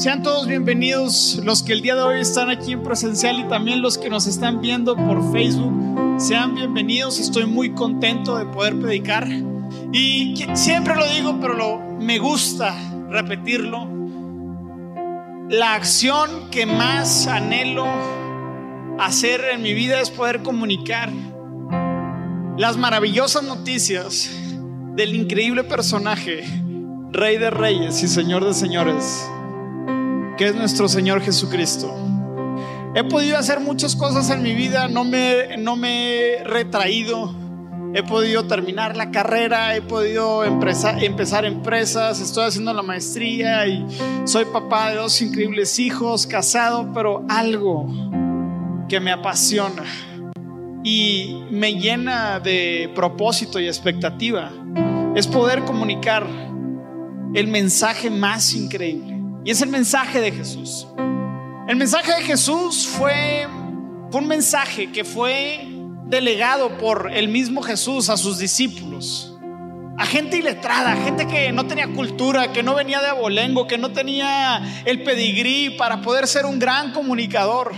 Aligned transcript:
Sean 0.00 0.22
todos 0.22 0.46
bienvenidos 0.46 1.38
los 1.44 1.62
que 1.62 1.74
el 1.74 1.82
día 1.82 1.94
de 1.94 2.00
hoy 2.00 2.20
están 2.20 2.48
aquí 2.48 2.72
en 2.72 2.82
presencial 2.82 3.38
y 3.38 3.44
también 3.48 3.82
los 3.82 3.98
que 3.98 4.08
nos 4.08 4.26
están 4.26 4.62
viendo 4.62 4.96
por 4.96 5.30
Facebook. 5.30 6.18
Sean 6.18 6.54
bienvenidos, 6.54 7.20
estoy 7.20 7.44
muy 7.44 7.74
contento 7.74 8.38
de 8.38 8.46
poder 8.46 8.80
predicar. 8.80 9.28
Y 9.92 10.42
siempre 10.54 10.94
lo 10.96 11.06
digo, 11.06 11.38
pero 11.38 11.78
me 12.00 12.18
gusta 12.18 12.74
repetirlo. 13.10 13.86
La 15.50 15.74
acción 15.74 16.48
que 16.50 16.64
más 16.64 17.26
anhelo 17.26 17.84
hacer 18.98 19.42
en 19.52 19.60
mi 19.60 19.74
vida 19.74 20.00
es 20.00 20.08
poder 20.08 20.42
comunicar 20.42 21.10
las 22.56 22.78
maravillosas 22.78 23.42
noticias 23.42 24.30
del 24.96 25.14
increíble 25.14 25.62
personaje, 25.62 26.42
Rey 27.12 27.36
de 27.36 27.50
Reyes 27.50 28.02
y 28.02 28.08
Señor 28.08 28.46
de 28.46 28.54
Señores 28.54 29.30
que 30.40 30.46
es 30.46 30.54
nuestro 30.54 30.88
Señor 30.88 31.20
Jesucristo. 31.20 31.94
He 32.94 33.04
podido 33.04 33.36
hacer 33.36 33.60
muchas 33.60 33.94
cosas 33.94 34.30
en 34.30 34.42
mi 34.42 34.54
vida, 34.54 34.88
no 34.88 35.04
me, 35.04 35.58
no 35.58 35.76
me 35.76 36.38
he 36.38 36.44
retraído. 36.44 37.34
He 37.92 38.02
podido 38.02 38.46
terminar 38.46 38.96
la 38.96 39.10
carrera, 39.10 39.76
he 39.76 39.82
podido 39.82 40.42
empezar 40.42 41.44
empresas, 41.44 42.22
estoy 42.22 42.46
haciendo 42.46 42.72
la 42.72 42.80
maestría 42.80 43.66
y 43.66 43.84
soy 44.24 44.46
papá 44.46 44.88
de 44.88 44.96
dos 44.96 45.20
increíbles 45.20 45.78
hijos, 45.78 46.26
casado, 46.26 46.90
pero 46.94 47.26
algo 47.28 47.86
que 48.88 48.98
me 48.98 49.12
apasiona 49.12 49.84
y 50.82 51.44
me 51.50 51.74
llena 51.74 52.40
de 52.40 52.90
propósito 52.94 53.60
y 53.60 53.66
expectativa 53.66 54.50
es 55.14 55.26
poder 55.26 55.64
comunicar 55.64 56.26
el 57.34 57.46
mensaje 57.46 58.08
más 58.08 58.54
increíble 58.54 59.09
y 59.44 59.50
es 59.50 59.62
el 59.62 59.70
mensaje 59.70 60.20
de 60.20 60.32
Jesús. 60.32 60.86
El 61.68 61.76
mensaje 61.76 62.12
de 62.12 62.22
Jesús 62.22 62.86
fue, 62.86 63.46
un 64.12 64.26
mensaje 64.26 64.90
que 64.90 65.04
fue 65.04 65.68
delegado 66.06 66.76
por 66.78 67.10
el 67.12 67.28
mismo 67.28 67.62
Jesús 67.62 68.10
a 68.10 68.16
sus 68.16 68.38
discípulos. 68.38 69.38
A 69.96 70.04
gente 70.04 70.38
iletrada, 70.38 70.96
gente 70.96 71.26
que 71.26 71.52
no 71.52 71.66
tenía 71.66 71.86
cultura, 71.92 72.52
que 72.52 72.62
no 72.62 72.74
venía 72.74 73.00
de 73.00 73.08
abolengo, 73.08 73.66
que 73.66 73.78
no 73.78 73.92
tenía 73.92 74.82
el 74.84 75.04
pedigrí 75.04 75.76
para 75.78 76.00
poder 76.00 76.26
ser 76.26 76.44
un 76.44 76.58
gran 76.58 76.92
comunicador. 76.92 77.72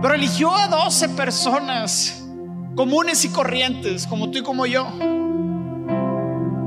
Pero 0.00 0.14
eligió 0.14 0.54
a 0.54 0.68
12 0.68 1.08
personas 1.10 2.22
comunes 2.76 3.24
y 3.24 3.30
corrientes, 3.30 4.06
como 4.06 4.30
tú 4.30 4.38
y 4.38 4.42
como 4.42 4.66
yo, 4.66 4.86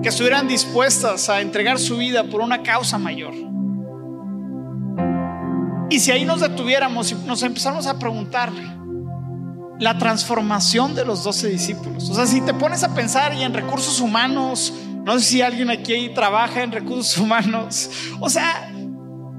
que 0.01 0.09
estuvieran 0.09 0.47
dispuestas 0.47 1.29
a 1.29 1.41
entregar 1.41 1.79
su 1.79 1.97
vida 1.97 2.23
por 2.25 2.41
una 2.41 2.63
causa 2.63 2.97
mayor. 2.97 3.46
Y 5.89 5.99
si 5.99 6.11
ahí 6.11 6.25
nos 6.25 6.41
detuviéramos 6.41 7.11
y 7.11 7.15
nos 7.15 7.43
empezamos 7.43 7.87
a 7.87 7.97
preguntar 7.97 8.51
la 9.79 9.97
transformación 9.97 10.95
de 10.95 11.05
los 11.05 11.23
doce 11.23 11.47
discípulos. 11.49 12.09
O 12.09 12.15
sea, 12.15 12.25
si 12.25 12.41
te 12.41 12.53
pones 12.53 12.83
a 12.83 12.93
pensar 12.93 13.33
y 13.33 13.43
en 13.43 13.53
recursos 13.53 13.99
humanos, 14.01 14.73
no 15.05 15.19
sé 15.19 15.25
si 15.25 15.41
alguien 15.41 15.69
aquí 15.69 16.09
trabaja 16.09 16.63
en 16.63 16.71
recursos 16.71 17.17
humanos, 17.17 17.89
o 18.19 18.29
sea, 18.29 18.71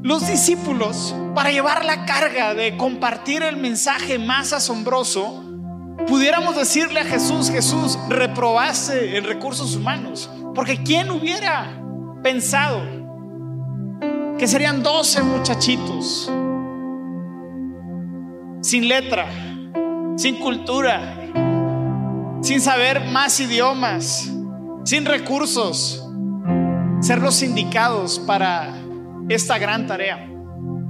los 0.02 0.28
discípulos, 0.28 1.14
para 1.34 1.50
llevar 1.50 1.84
la 1.84 2.06
carga 2.06 2.54
de 2.54 2.76
compartir 2.76 3.42
el 3.42 3.56
mensaje 3.56 4.18
más 4.18 4.52
asombroso, 4.52 5.44
pudiéramos 6.06 6.56
decirle 6.56 7.00
a 7.00 7.04
Jesús, 7.04 7.50
Jesús, 7.50 7.98
reprobaste 8.08 9.18
en 9.18 9.24
recursos 9.24 9.74
humanos. 9.74 10.30
Porque 10.54 10.82
¿quién 10.82 11.10
hubiera 11.10 11.82
pensado 12.22 12.80
que 14.38 14.46
serían 14.46 14.84
12 14.84 15.22
muchachitos 15.24 16.30
sin 18.68 18.86
letra, 18.86 19.26
sin 20.18 20.36
cultura, 20.36 21.16
sin 22.42 22.60
saber 22.60 23.02
más 23.06 23.40
idiomas, 23.40 24.30
sin 24.84 25.06
recursos, 25.06 26.06
ser 27.00 27.18
los 27.22 27.42
indicados 27.42 28.18
para 28.18 28.74
esta 29.30 29.56
gran 29.56 29.86
tarea. 29.86 30.30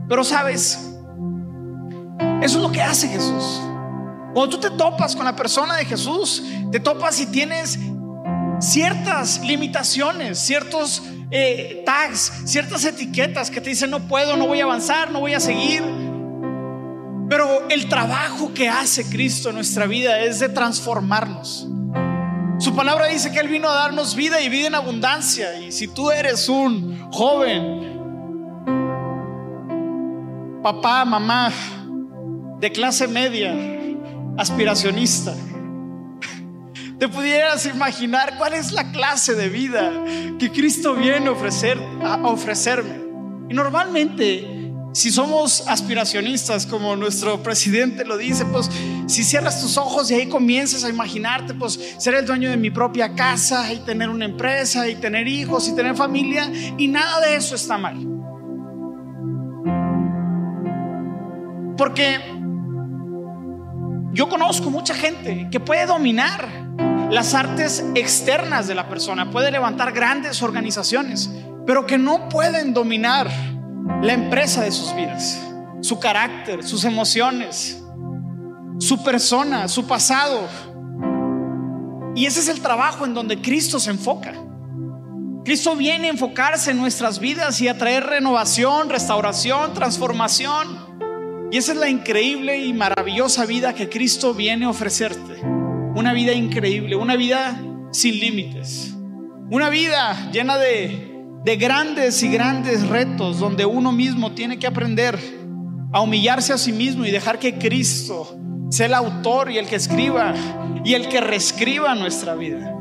Pero 0.08 0.24
sabes, 0.24 0.92
eso 2.42 2.58
es 2.58 2.62
lo 2.62 2.72
que 2.72 2.82
hace 2.82 3.06
Jesús. 3.06 3.60
Cuando 4.34 4.48
tú 4.48 4.58
te 4.58 4.70
topas 4.70 5.14
con 5.14 5.24
la 5.24 5.36
persona 5.36 5.76
de 5.76 5.84
Jesús, 5.84 6.42
te 6.72 6.80
topas 6.80 7.20
y 7.20 7.26
tienes 7.26 7.78
ciertas 8.58 9.40
limitaciones, 9.44 10.40
ciertos 10.40 11.04
eh, 11.30 11.84
tags, 11.86 12.42
ciertas 12.44 12.84
etiquetas 12.84 13.52
que 13.52 13.60
te 13.60 13.70
dicen 13.70 13.88
no 13.88 14.00
puedo, 14.00 14.36
no 14.36 14.48
voy 14.48 14.58
a 14.60 14.64
avanzar, 14.64 15.12
no 15.12 15.20
voy 15.20 15.34
a 15.34 15.40
seguir. 15.40 16.07
Pero 17.28 17.68
el 17.68 17.88
trabajo 17.88 18.52
que 18.54 18.68
hace 18.68 19.08
Cristo 19.08 19.50
en 19.50 19.56
nuestra 19.56 19.86
vida 19.86 20.20
es 20.20 20.40
de 20.40 20.48
transformarnos. 20.48 21.68
Su 22.58 22.74
palabra 22.74 23.06
dice 23.06 23.30
que 23.30 23.38
Él 23.38 23.48
vino 23.48 23.68
a 23.68 23.74
darnos 23.74 24.16
vida 24.16 24.40
y 24.40 24.48
vida 24.48 24.66
en 24.68 24.74
abundancia. 24.74 25.60
Y 25.60 25.70
si 25.70 25.86
tú 25.88 26.10
eres 26.10 26.48
un 26.48 27.10
joven, 27.12 27.98
papá, 30.62 31.04
mamá, 31.04 31.52
de 32.58 32.72
clase 32.72 33.06
media, 33.06 33.54
aspiracionista, 34.36 35.34
te 36.98 37.08
pudieras 37.08 37.64
imaginar 37.66 38.36
cuál 38.38 38.54
es 38.54 38.72
la 38.72 38.90
clase 38.90 39.34
de 39.34 39.48
vida 39.48 39.92
que 40.40 40.50
Cristo 40.50 40.94
viene 40.94 41.28
a, 41.28 41.32
ofrecer, 41.32 41.78
a 42.02 42.16
ofrecerme. 42.26 42.98
Y 43.48 43.54
normalmente, 43.54 44.57
si 44.92 45.10
somos 45.10 45.64
aspiracionistas, 45.68 46.66
como 46.66 46.96
nuestro 46.96 47.42
presidente 47.42 48.04
lo 48.04 48.16
dice, 48.16 48.44
pues 48.46 48.70
si 49.06 49.22
cierras 49.22 49.60
tus 49.60 49.76
ojos 49.76 50.10
y 50.10 50.14
ahí 50.14 50.28
comienzas 50.28 50.84
a 50.84 50.88
imaginarte, 50.88 51.54
pues 51.54 51.78
ser 51.98 52.14
el 52.14 52.26
dueño 52.26 52.50
de 52.50 52.56
mi 52.56 52.70
propia 52.70 53.14
casa 53.14 53.72
y 53.72 53.78
tener 53.78 54.08
una 54.08 54.24
empresa 54.24 54.88
y 54.88 54.96
tener 54.96 55.28
hijos 55.28 55.68
y 55.68 55.74
tener 55.74 55.94
familia, 55.94 56.50
y 56.76 56.88
nada 56.88 57.20
de 57.20 57.36
eso 57.36 57.54
está 57.54 57.78
mal. 57.78 57.96
Porque 61.76 62.18
yo 64.12 64.28
conozco 64.28 64.70
mucha 64.70 64.94
gente 64.94 65.48
que 65.50 65.60
puede 65.60 65.86
dominar 65.86 66.48
las 67.10 67.34
artes 67.34 67.84
externas 67.94 68.66
de 68.66 68.74
la 68.74 68.88
persona, 68.88 69.30
puede 69.30 69.50
levantar 69.50 69.92
grandes 69.92 70.42
organizaciones, 70.42 71.30
pero 71.66 71.86
que 71.86 71.98
no 71.98 72.28
pueden 72.28 72.74
dominar 72.74 73.30
la 74.02 74.12
empresa 74.12 74.62
de 74.62 74.70
sus 74.70 74.94
vidas, 74.94 75.40
su 75.80 75.98
carácter, 75.98 76.62
sus 76.62 76.84
emociones, 76.84 77.82
su 78.78 79.02
persona, 79.02 79.68
su 79.68 79.86
pasado. 79.86 80.48
Y 82.14 82.26
ese 82.26 82.40
es 82.40 82.48
el 82.48 82.60
trabajo 82.60 83.04
en 83.04 83.14
donde 83.14 83.40
Cristo 83.40 83.78
se 83.80 83.90
enfoca. 83.90 84.34
Cristo 85.44 85.74
viene 85.76 86.08
a 86.08 86.10
enfocarse 86.10 86.72
en 86.72 86.78
nuestras 86.78 87.20
vidas 87.20 87.60
y 87.60 87.68
a 87.68 87.78
traer 87.78 88.04
renovación, 88.04 88.88
restauración, 88.88 89.72
transformación. 89.72 91.48
Y 91.50 91.56
esa 91.56 91.72
es 91.72 91.78
la 91.78 91.88
increíble 91.88 92.64
y 92.64 92.72
maravillosa 92.72 93.46
vida 93.46 93.74
que 93.74 93.88
Cristo 93.88 94.34
viene 94.34 94.66
a 94.66 94.70
ofrecerte 94.70 95.40
una 95.94 96.12
vida 96.12 96.32
increíble, 96.32 96.94
una 96.94 97.16
vida 97.16 97.60
sin 97.90 98.20
límites, 98.20 98.94
una 99.50 99.68
vida 99.70 100.30
llena 100.30 100.58
de, 100.58 101.17
de 101.48 101.56
grandes 101.56 102.22
y 102.22 102.28
grandes 102.28 102.86
retos 102.86 103.38
donde 103.38 103.64
uno 103.64 103.90
mismo 103.90 104.32
tiene 104.32 104.58
que 104.58 104.66
aprender 104.66 105.18
a 105.94 106.02
humillarse 106.02 106.52
a 106.52 106.58
sí 106.58 106.72
mismo 106.72 107.06
y 107.06 107.10
dejar 107.10 107.38
que 107.38 107.56
Cristo 107.56 108.36
sea 108.68 108.84
el 108.84 108.92
autor 108.92 109.50
y 109.50 109.56
el 109.56 109.66
que 109.66 109.76
escriba 109.76 110.34
y 110.84 110.92
el 110.92 111.08
que 111.08 111.22
reescriba 111.22 111.94
nuestra 111.94 112.34
vida. 112.34 112.76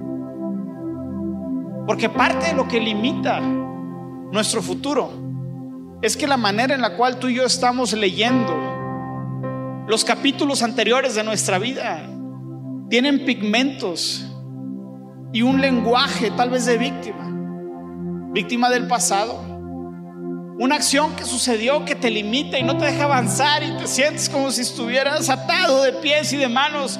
Porque 1.87 2.09
parte 2.09 2.47
de 2.47 2.55
lo 2.55 2.67
que 2.67 2.81
limita 2.81 3.39
nuestro 3.39 4.61
futuro 4.61 5.13
es 6.01 6.17
que 6.17 6.27
la 6.27 6.35
manera 6.35 6.75
en 6.75 6.81
la 6.81 6.97
cual 6.97 7.19
tú 7.19 7.29
y 7.29 7.35
yo 7.35 7.45
estamos 7.45 7.93
leyendo 7.93 8.53
los 9.87 10.03
capítulos 10.03 10.61
anteriores 10.61 11.15
de 11.15 11.23
nuestra 11.23 11.57
vida 11.57 12.05
tienen 12.89 13.23
pigmentos 13.23 14.29
y 15.31 15.41
un 15.41 15.61
lenguaje 15.61 16.31
tal 16.31 16.49
vez 16.49 16.65
de 16.65 16.77
víctima, 16.77 17.27
víctima 18.31 18.69
del 18.69 18.87
pasado. 18.87 19.41
Una 20.59 20.75
acción 20.75 21.15
que 21.15 21.23
sucedió 21.23 21.85
que 21.85 21.95
te 21.95 22.09
limita 22.09 22.57
y 22.57 22.63
no 22.63 22.77
te 22.77 22.85
deja 22.85 23.03
avanzar 23.03 23.63
y 23.63 23.77
te 23.77 23.87
sientes 23.87 24.27
como 24.27 24.51
si 24.51 24.61
estuvieras 24.61 25.29
atado 25.29 25.83
de 25.83 25.93
pies 25.93 26.33
y 26.33 26.37
de 26.37 26.47
manos. 26.47 26.99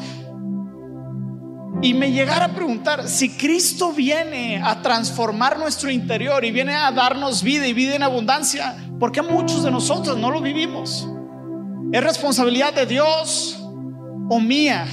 Y 1.82 1.94
me 1.94 2.12
llegara 2.12 2.46
a 2.46 2.54
preguntar, 2.54 3.08
si 3.08 3.30
Cristo 3.30 3.94
viene 3.94 4.62
a 4.64 4.82
transformar 4.82 5.60
nuestro 5.60 5.92
interior 5.92 6.44
y 6.44 6.52
viene 6.52 6.74
a 6.74 6.92
darnos 6.92 7.44
vida 7.44 7.68
y 7.68 7.74
vida 7.74 7.96
en 7.96 8.04
abundancia, 8.04 8.76
¿por 9.00 9.12
qué 9.12 9.22
muchos 9.22 9.64
de 9.64 9.72
nosotros 9.72 10.18
no 10.18 10.32
lo 10.32 10.42
vivimos? 10.42 11.08
¿Es 11.92 12.04
responsabilidad 12.04 12.74
de 12.74 12.86
Dios 12.86 13.64
o 14.30 14.40
mía 14.40 14.88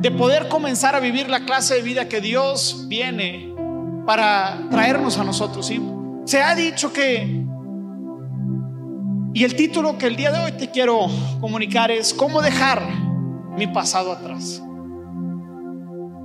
de 0.00 0.10
poder 0.10 0.48
comenzar 0.48 0.94
a 0.94 1.00
vivir 1.00 1.28
la 1.28 1.44
clase 1.44 1.74
de 1.74 1.82
vida 1.82 2.08
que 2.08 2.20
Dios 2.20 2.86
viene 2.88 3.51
para 4.06 4.68
traernos 4.70 5.18
a 5.18 5.24
nosotros. 5.24 5.70
Se 6.24 6.42
ha 6.42 6.54
dicho 6.54 6.92
que 6.92 7.44
Y 9.34 9.44
el 9.44 9.56
título 9.56 9.96
que 9.96 10.06
el 10.06 10.16
día 10.16 10.30
de 10.30 10.44
hoy 10.44 10.52
te 10.52 10.70
quiero 10.70 11.06
comunicar 11.40 11.90
es 11.90 12.12
¿Cómo 12.12 12.42
dejar 12.42 12.82
mi 13.56 13.66
pasado 13.66 14.12
atrás? 14.12 14.62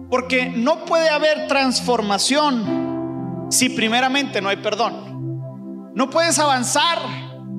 Porque 0.10 0.50
no 0.50 0.86
puede 0.86 1.10
haber 1.10 1.48
transformación 1.48 3.46
si 3.50 3.70
primeramente 3.70 4.42
no 4.42 4.50
hay 4.50 4.58
perdón. 4.58 5.94
No 5.96 6.10
puedes 6.10 6.38
avanzar 6.38 7.00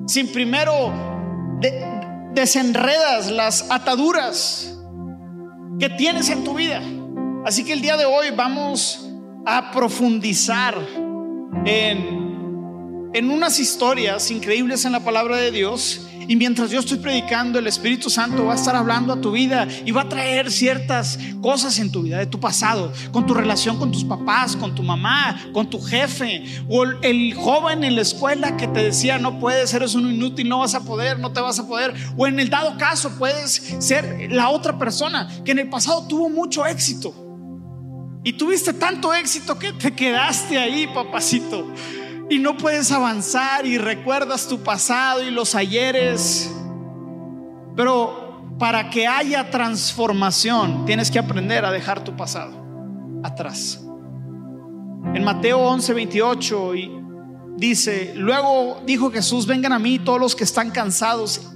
sin 0.05 0.31
primero 0.31 0.93
desenredas 2.33 3.31
las 3.31 3.69
ataduras 3.69 4.77
que 5.79 5.89
tienes 5.89 6.29
en 6.29 6.43
tu 6.43 6.53
vida. 6.53 6.81
Así 7.45 7.63
que 7.63 7.73
el 7.73 7.81
día 7.81 7.97
de 7.97 8.05
hoy 8.05 8.27
vamos 8.35 9.08
a 9.45 9.71
profundizar 9.71 10.75
en 11.65 12.19
en 13.13 13.31
unas 13.31 13.59
historias 13.59 14.29
increíbles 14.29 14.85
en 14.85 14.91
la 14.91 14.99
palabra 14.99 15.37
de 15.37 15.51
Dios. 15.51 16.05
Y 16.27 16.35
mientras 16.35 16.69
yo 16.69 16.79
estoy 16.79 16.99
predicando, 16.99 17.57
el 17.57 17.65
Espíritu 17.65 18.07
Santo 18.07 18.45
va 18.45 18.53
a 18.53 18.55
estar 18.55 18.75
hablando 18.75 19.13
a 19.13 19.19
tu 19.19 19.31
vida 19.31 19.67
y 19.83 19.89
va 19.89 20.03
a 20.03 20.09
traer 20.09 20.51
ciertas 20.51 21.17
cosas 21.41 21.79
en 21.79 21.91
tu 21.91 22.03
vida, 22.03 22.19
de 22.19 22.27
tu 22.27 22.39
pasado, 22.39 22.93
con 23.11 23.25
tu 23.25 23.33
relación 23.33 23.79
con 23.79 23.91
tus 23.91 24.03
papás, 24.03 24.55
con 24.55 24.75
tu 24.75 24.83
mamá, 24.83 25.41
con 25.53 25.71
tu 25.71 25.81
jefe, 25.81 26.43
o 26.69 26.83
el 26.83 27.33
joven 27.33 27.83
en 27.83 27.95
la 27.95 28.03
escuela 28.03 28.57
que 28.57 28.67
te 28.67 28.83
decía, 28.83 29.17
no 29.17 29.39
puedes, 29.39 29.73
eres 29.73 29.95
un 29.95 30.13
inútil, 30.13 30.47
no 30.47 30.59
vas 30.59 30.75
a 30.75 30.81
poder, 30.81 31.17
no 31.17 31.31
te 31.31 31.41
vas 31.41 31.57
a 31.57 31.67
poder. 31.67 31.95
O 32.15 32.27
en 32.27 32.39
el 32.39 32.51
dado 32.51 32.77
caso, 32.77 33.17
puedes 33.17 33.77
ser 33.79 34.31
la 34.31 34.49
otra 34.49 34.77
persona 34.77 35.27
que 35.43 35.53
en 35.53 35.59
el 35.59 35.69
pasado 35.69 36.05
tuvo 36.07 36.29
mucho 36.29 36.63
éxito. 36.63 37.28
Y 38.23 38.33
tuviste 38.33 38.73
tanto 38.73 39.13
éxito 39.13 39.57
que 39.57 39.73
te 39.73 39.93
quedaste 39.93 40.57
ahí, 40.57 40.87
papacito 40.87 41.73
y 42.29 42.37
no 42.37 42.55
puedes 42.55 42.91
avanzar 42.91 43.65
y 43.65 43.77
recuerdas 43.77 44.47
tu 44.47 44.59
pasado 44.59 45.23
y 45.23 45.31
los 45.31 45.55
ayeres. 45.55 46.53
Pero 47.75 48.55
para 48.59 48.89
que 48.89 49.07
haya 49.07 49.49
transformación 49.49 50.85
tienes 50.85 51.09
que 51.09 51.17
aprender 51.17 51.65
a 51.65 51.71
dejar 51.71 52.03
tu 52.03 52.15
pasado 52.15 52.53
atrás. 53.23 53.83
En 55.15 55.23
Mateo 55.23 55.59
11, 55.59 55.93
28 55.93 56.75
y 56.75 56.91
dice, 57.57 58.13
luego 58.15 58.81
dijo 58.85 59.11
Jesús, 59.11 59.47
vengan 59.47 59.73
a 59.73 59.79
mí 59.79 59.97
todos 59.97 60.19
los 60.19 60.35
que 60.35 60.43
están 60.43 60.69
cansados 60.69 61.51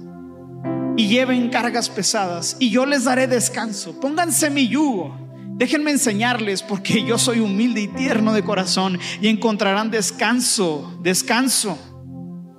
y 0.96 1.06
lleven 1.06 1.50
cargas 1.50 1.88
pesadas 1.88 2.56
y 2.58 2.70
yo 2.70 2.84
les 2.84 3.04
daré 3.04 3.28
descanso. 3.28 4.00
Pónganse 4.00 4.50
mi 4.50 4.66
yugo 4.66 5.23
Déjenme 5.56 5.92
enseñarles 5.92 6.64
porque 6.64 7.04
yo 7.04 7.16
soy 7.16 7.38
humilde 7.38 7.82
y 7.82 7.88
tierno 7.88 8.32
de 8.32 8.42
corazón 8.42 8.98
y 9.20 9.28
encontrarán 9.28 9.88
descanso, 9.90 10.98
descanso, 11.00 11.78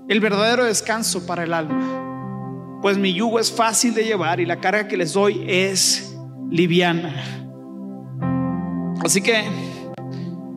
el 0.07 0.21
verdadero 0.21 0.63
descanso 0.63 1.25
para 1.25 1.43
el 1.43 1.53
alma. 1.53 2.79
Pues 2.81 2.97
mi 2.97 3.13
yugo 3.13 3.39
es 3.39 3.51
fácil 3.51 3.93
de 3.93 4.05
llevar 4.05 4.39
y 4.39 4.45
la 4.45 4.61
carga 4.61 4.87
que 4.87 4.95
les 4.95 5.11
doy 5.11 5.43
es 5.45 6.15
liviana. 6.49 7.13
Así 9.03 9.21
que, 9.21 9.43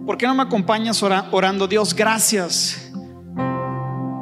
¿por 0.07 0.17
qué 0.17 0.29
no 0.29 0.35
me 0.35 0.45
acompañas 0.45 1.03
orando? 1.03 1.67
Dios, 1.67 1.93
gracias 1.93 2.93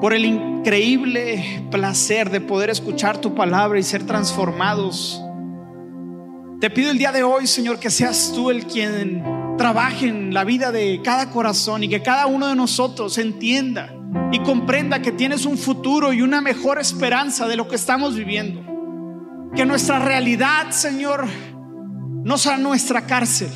por 0.00 0.14
el 0.14 0.24
increíble 0.24 1.66
placer 1.70 2.30
de 2.30 2.40
poder 2.40 2.70
escuchar 2.70 3.20
tu 3.20 3.34
palabra 3.34 3.78
y 3.78 3.82
ser 3.82 4.06
transformados 4.06 5.22
te 6.60 6.70
pido 6.70 6.90
el 6.90 6.98
día 6.98 7.12
de 7.12 7.22
hoy, 7.22 7.46
Señor, 7.46 7.78
que 7.78 7.90
seas 7.90 8.32
tú 8.34 8.50
el 8.50 8.66
quien 8.66 9.56
trabaje 9.58 10.08
en 10.08 10.32
la 10.32 10.44
vida 10.44 10.72
de 10.72 11.00
cada 11.02 11.30
corazón 11.30 11.84
y 11.84 11.88
que 11.88 12.02
cada 12.02 12.26
uno 12.26 12.46
de 12.46 12.56
nosotros 12.56 13.18
entienda 13.18 13.92
y 14.32 14.38
comprenda 14.40 15.02
que 15.02 15.12
tienes 15.12 15.44
un 15.44 15.58
futuro 15.58 16.12
y 16.12 16.22
una 16.22 16.40
mejor 16.40 16.78
esperanza 16.78 17.46
de 17.46 17.56
lo 17.56 17.68
que 17.68 17.76
estamos 17.76 18.14
viviendo. 18.14 18.62
Que 19.54 19.66
nuestra 19.66 19.98
realidad, 19.98 20.70
Señor, 20.70 21.26
no 22.24 22.38
sea 22.38 22.56
nuestra 22.56 23.02
cárcel. 23.06 23.50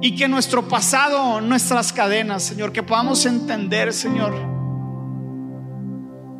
Y 0.00 0.16
que 0.16 0.26
nuestro 0.28 0.68
pasado, 0.68 1.40
nuestras 1.40 1.92
cadenas, 1.92 2.42
Señor, 2.44 2.72
que 2.72 2.82
podamos 2.82 3.24
entender, 3.26 3.92
Señor, 3.92 4.34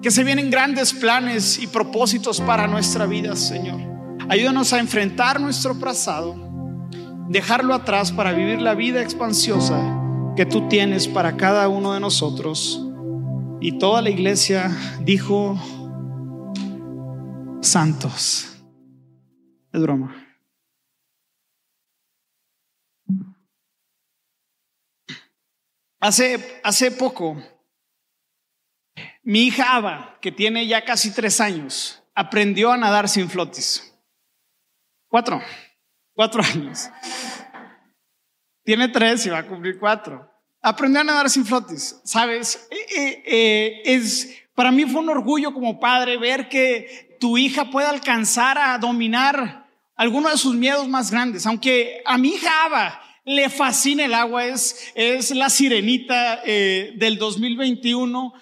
que 0.02 0.10
se 0.10 0.24
vienen 0.24 0.50
grandes 0.50 0.92
planes 0.92 1.60
y 1.60 1.68
propósitos 1.68 2.40
para 2.40 2.66
nuestra 2.66 3.06
vida, 3.06 3.36
Señor. 3.36 3.91
Ayúdanos 4.32 4.72
a 4.72 4.78
enfrentar 4.78 5.38
nuestro 5.38 5.78
pasado, 5.78 6.34
dejarlo 7.28 7.74
atrás 7.74 8.10
para 8.10 8.32
vivir 8.32 8.62
la 8.62 8.74
vida 8.74 9.02
expansiosa 9.02 9.78
que 10.34 10.46
tú 10.46 10.70
tienes 10.70 11.06
para 11.06 11.36
cada 11.36 11.68
uno 11.68 11.92
de 11.92 12.00
nosotros. 12.00 12.80
Y 13.60 13.78
toda 13.78 14.00
la 14.00 14.08
iglesia 14.08 14.74
dijo, 15.02 15.60
santos. 17.60 18.56
Es 19.70 19.82
broma. 19.82 20.16
Hace, 26.00 26.58
hace 26.64 26.90
poco, 26.90 27.36
mi 29.22 29.40
hija 29.40 29.76
Ava, 29.76 30.16
que 30.22 30.32
tiene 30.32 30.66
ya 30.66 30.86
casi 30.86 31.12
tres 31.12 31.38
años, 31.38 32.02
aprendió 32.14 32.72
a 32.72 32.78
nadar 32.78 33.10
sin 33.10 33.28
flotis. 33.28 33.91
Cuatro, 35.12 35.42
cuatro 36.14 36.42
años. 36.42 36.88
Tiene 38.64 38.88
tres 38.88 39.26
y 39.26 39.28
va 39.28 39.40
a 39.40 39.46
cumplir 39.46 39.78
cuatro. 39.78 40.26
Aprendió 40.62 41.02
a 41.02 41.04
nadar 41.04 41.28
sin 41.28 41.44
flotis, 41.44 42.00
¿sabes? 42.02 42.66
Eh, 42.70 42.86
eh, 42.96 43.22
eh, 43.26 43.82
es, 43.84 44.34
para 44.54 44.72
mí 44.72 44.86
fue 44.86 45.02
un 45.02 45.10
orgullo 45.10 45.52
como 45.52 45.78
padre 45.78 46.16
ver 46.16 46.48
que 46.48 47.18
tu 47.20 47.36
hija 47.36 47.70
pueda 47.70 47.90
alcanzar 47.90 48.56
a 48.56 48.78
dominar 48.78 49.66
alguno 49.96 50.30
de 50.30 50.38
sus 50.38 50.54
miedos 50.54 50.88
más 50.88 51.10
grandes. 51.10 51.44
Aunque 51.44 52.00
a 52.06 52.16
mi 52.16 52.30
hija 52.30 52.64
Ava 52.64 53.02
le 53.26 53.50
fascina 53.50 54.06
el 54.06 54.14
agua, 54.14 54.46
es, 54.46 54.92
es 54.94 55.30
la 55.32 55.50
sirenita 55.50 56.36
del 56.42 57.18
2021 57.18 58.32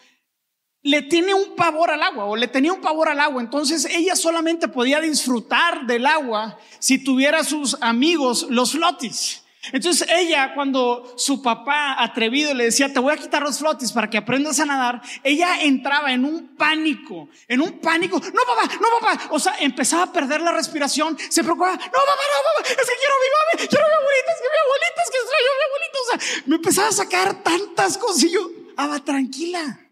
le 0.83 1.03
tiene 1.03 1.35
un 1.35 1.55
pavor 1.57 1.91
al 1.91 2.03
agua 2.03 2.25
o 2.25 2.37
le 2.37 2.49
tenía 2.49 2.73
un 2.73 2.81
pavor 2.81 3.09
al 3.09 3.21
agua. 3.21 3.43
Entonces 3.43 3.85
ella 3.85 4.17
solamente 4.17 4.69
podía 4.69 5.01
disfrutar 5.01 5.87
del 5.87 6.07
agua 6.07 6.59
si 6.79 7.03
tuviera 7.03 7.45
sus 7.45 7.77
amigos 7.81 8.47
los 8.49 8.73
flotis. 8.73 9.45
Entonces 9.73 10.09
ella, 10.11 10.55
cuando 10.55 11.15
su 11.19 11.43
papá 11.43 12.03
atrevido 12.03 12.55
le 12.55 12.65
decía, 12.65 12.91
te 12.95 12.99
voy 12.99 13.13
a 13.13 13.19
quitar 13.19 13.43
los 13.43 13.59
flotis 13.59 13.93
para 13.93 14.09
que 14.09 14.17
aprendas 14.17 14.59
a 14.59 14.65
nadar, 14.65 15.03
ella 15.23 15.61
entraba 15.61 16.13
en 16.13 16.25
un 16.25 16.57
pánico, 16.57 17.29
en 17.47 17.61
un 17.61 17.79
pánico. 17.79 18.19
No, 18.19 18.41
papá, 18.47 18.75
no, 18.81 18.89
papá. 19.01 19.29
O 19.31 19.39
sea, 19.39 19.57
empezaba 19.61 20.05
a 20.05 20.13
perder 20.13 20.41
la 20.41 20.53
respiración, 20.53 21.17
se 21.29 21.45
preocupaba. 21.45 21.75
No, 21.75 21.79
papá, 21.79 21.93
no, 21.93 22.63
papá, 22.63 22.69
es 22.71 22.89
que 22.89 22.97
quiero 22.97 23.15
a 23.15 23.21
mi 23.21 23.31
mami, 23.37 23.69
quiero 23.69 23.85
mi 23.87 23.95
abuelita, 24.01 24.33
es 24.33 24.41
que 24.41 24.49
mi 24.49 24.61
abuelita, 24.65 25.03
es 25.03 25.11
que 25.11 25.19
extraño 25.19 25.51
a 25.51 25.59
mi 25.59 25.65
abuelita. 25.69 25.99
O 26.01 26.07
sea, 26.09 26.43
me 26.47 26.57
empezaba 26.57 26.89
a 26.89 26.93
sacar 26.93 27.43
tantas 27.43 27.99
cosas 27.99 28.25
y 28.25 28.33
yo, 28.33 28.51
Aba, 28.79 28.99
tranquila 29.01 29.90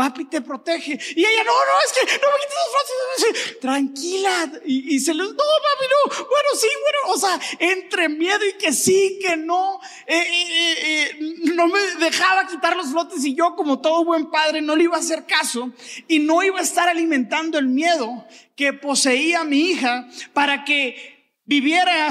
papi 0.00 0.24
te 0.24 0.40
protege. 0.40 0.98
Y 1.14 1.20
ella, 1.20 1.44
no, 1.44 1.52
no, 1.52 1.74
es 1.84 1.92
que 1.92 2.18
no 2.18 2.28
me 2.32 2.38
quites 2.40 2.56
los 2.64 2.72
brazos. 2.72 3.60
Tranquila. 3.60 4.52
Y, 4.64 4.98
se 4.98 5.12
le, 5.12 5.24
no, 5.24 5.28
papi, 5.28 5.86
no. 5.90 6.26
Bueno, 6.26 6.48
sí, 6.58 6.68
bueno, 6.80 7.14
o 7.14 7.18
sea, 7.18 7.40
entre 7.58 8.08
miedo 8.08 8.40
y 8.48 8.54
que 8.54 8.72
sí, 8.72 9.18
que 9.20 9.36
no, 9.36 9.78
eh, 10.06 10.16
eh, 10.18 10.76
eh, 10.82 11.18
no 11.54 11.66
me 11.66 11.80
dejaba 11.98 12.46
quitar 12.46 12.76
los 12.76 12.90
flotes 12.90 13.22
y 13.26 13.34
yo, 13.34 13.54
como 13.56 13.82
todo 13.82 14.04
buen 14.06 14.30
padre, 14.30 14.62
no 14.62 14.74
le 14.74 14.84
iba 14.84 14.96
a 14.96 15.00
hacer 15.00 15.26
caso 15.26 15.70
y 16.08 16.18
no 16.20 16.42
iba 16.42 16.60
a 16.60 16.62
estar 16.62 16.88
alimentando 16.88 17.58
el 17.58 17.66
miedo 17.66 18.26
que 18.56 18.72
poseía 18.72 19.44
mi 19.44 19.70
hija 19.70 20.08
para 20.32 20.64
que 20.64 21.34
viviera 21.44 22.08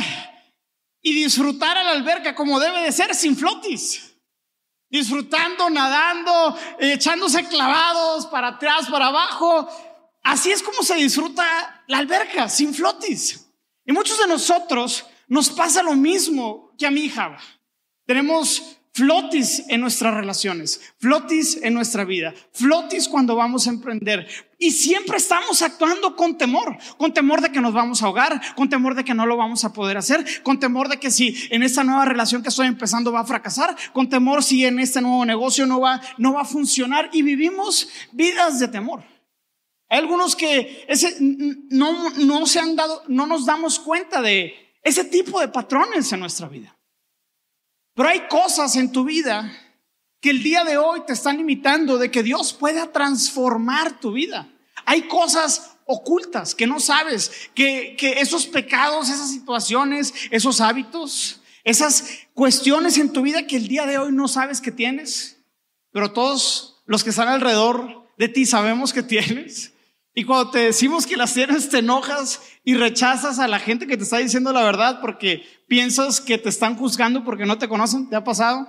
y 1.02 1.14
disfrutara 1.14 1.84
la 1.84 1.92
alberca 1.92 2.36
como 2.36 2.60
debe 2.60 2.82
de 2.82 2.92
ser, 2.92 3.16
sin 3.16 3.36
flotis 3.36 4.09
disfrutando, 4.90 5.70
nadando, 5.70 6.58
echándose 6.80 7.48
clavados 7.48 8.26
para 8.28 8.50
atrás, 8.50 8.88
para 8.90 9.08
abajo. 9.08 9.70
Así 10.24 10.52
es 10.52 10.62
como 10.64 10.84
se 10.84 10.96
disfruta 10.96 11.84
la 11.88 12.00
alberca, 12.00 12.50
sin 12.50 12.74
flotis. 12.74 13.48
Y 13.86 13.92
muchos 13.92 14.18
de 14.20 14.28
nosotros 14.28 15.06
nos 15.28 15.50
pasa 15.50 15.84
lo 15.84 15.96
mismo 15.96 16.72
que 16.78 16.88
a 16.88 16.92
mi 16.92 17.02
hija. 17.02 17.38
Tenemos 18.06 18.79
flotis 18.94 19.64
en 19.70 19.82
nuestras 19.82 20.14
relaciones, 20.14 20.82
flotis 20.98 21.60
en 21.62 21.74
nuestra 21.74 22.04
vida, 22.04 22.34
flotis 22.54 23.08
cuando 23.08 23.36
vamos 23.36 23.68
a 23.68 23.70
emprender. 23.70 24.28
Y 24.58 24.72
siempre 24.72 25.18
estamos 25.18 25.62
actuando 25.62 26.16
con 26.16 26.38
temor, 26.38 26.78
con 26.98 27.14
temor 27.14 27.42
de 27.42 27.52
que 27.52 27.62
nos 27.62 27.74
vamos 27.74 28.02
a 28.02 28.08
ahogar, 28.08 28.42
con 28.56 28.70
temor 28.70 28.96
de 28.96 29.06
que 29.06 29.14
no 29.14 29.26
lo 29.26 29.38
vamos 29.38 29.64
a 29.64 29.72
poder 29.72 29.98
hacer, 29.98 30.44
con 30.44 30.60
temor 30.60 30.90
de 30.90 30.98
que 30.98 31.12
si 31.12 31.36
en 31.50 31.64
esta 31.64 31.84
nueva 31.84 32.06
relación 32.06 32.44
que 32.44 32.50
estoy 32.50 32.68
empezando 32.68 33.12
va 33.12 33.22
a 33.22 33.26
fracasar, 33.26 33.76
con 33.94 34.10
temor 34.10 34.44
si 34.44 34.66
en 34.66 34.80
este 34.80 35.02
nuevo 35.02 35.26
negocio 35.26 35.66
no 35.66 35.80
va, 35.80 36.02
no 36.18 36.34
va 36.34 36.42
a 36.42 36.46
funcionar 36.46 37.10
y 37.14 37.22
vivimos 37.22 37.88
vidas 38.12 38.60
de 38.60 38.68
temor. 38.68 39.04
Hay 39.88 40.00
algunos 40.00 40.36
que 40.36 40.86
ese, 40.88 41.18
no, 41.20 42.10
no 42.12 42.46
se 42.46 42.60
han 42.60 42.76
dado, 42.76 43.04
no 43.08 43.26
nos 43.26 43.46
damos 43.46 43.80
cuenta 43.80 44.22
de 44.22 44.54
ese 44.84 45.04
tipo 45.04 45.40
de 45.40 45.48
patrones 45.48 46.12
en 46.14 46.20
nuestra 46.20 46.48
vida. 46.48 46.79
Pero 48.00 48.12
hay 48.12 48.30
cosas 48.30 48.78
en 48.78 48.94
tu 48.94 49.04
vida 49.04 49.52
que 50.22 50.30
el 50.30 50.42
día 50.42 50.64
de 50.64 50.78
hoy 50.78 51.02
te 51.06 51.12
están 51.12 51.36
limitando 51.36 51.98
de 51.98 52.10
que 52.10 52.24
Dios 52.24 52.54
pueda 52.54 52.94
transformar 52.94 54.00
tu 54.00 54.14
vida. 54.14 54.48
Hay 54.86 55.02
cosas 55.10 55.72
ocultas 55.84 56.56
que 56.56 56.66
no 56.66 56.80
sabes, 56.80 57.30
que, 57.54 57.98
que 57.98 58.22
esos 58.22 58.48
pecados, 58.48 59.10
esas 59.10 59.30
situaciones, 59.30 60.14
esos 60.32 60.62
hábitos, 60.62 61.42
esas 61.66 62.20
cuestiones 62.34 62.98
en 62.98 63.12
tu 63.12 63.22
vida 63.22 63.48
que 63.48 63.58
el 63.58 63.68
día 63.68 63.86
de 63.86 63.98
hoy 63.98 64.14
no 64.14 64.30
sabes 64.30 64.62
que 64.62 64.72
tienes, 64.72 65.42
pero 65.92 66.14
todos 66.14 66.82
los 66.86 67.04
que 67.04 67.10
están 67.10 67.28
alrededor 67.28 68.08
de 68.18 68.30
ti 68.30 68.46
sabemos 68.46 68.94
que 68.94 69.04
tienes. 69.04 69.74
Y 70.14 70.24
cuando 70.24 70.52
te 70.52 70.60
decimos 70.60 71.06
que 71.06 71.16
las 71.16 71.34
tienes, 71.34 71.70
te 71.70 71.80
enojas 71.80 72.42
y 72.64 72.74
rechazas 72.74 73.40
a 73.40 73.48
la 73.48 73.60
gente 73.60 73.88
que 73.88 73.96
te 73.96 74.04
está 74.04 74.18
diciendo 74.18 74.52
la 74.52 74.64
verdad 74.64 75.00
porque 75.02 75.44
piensas 75.68 76.20
que 76.20 76.38
te 76.38 76.50
están 76.50 76.76
juzgando 76.76 77.24
porque 77.24 77.46
no 77.46 77.58
te 77.58 77.70
conocen. 77.70 78.10
¿Te 78.10 78.16
ha 78.16 78.24
pasado? 78.24 78.68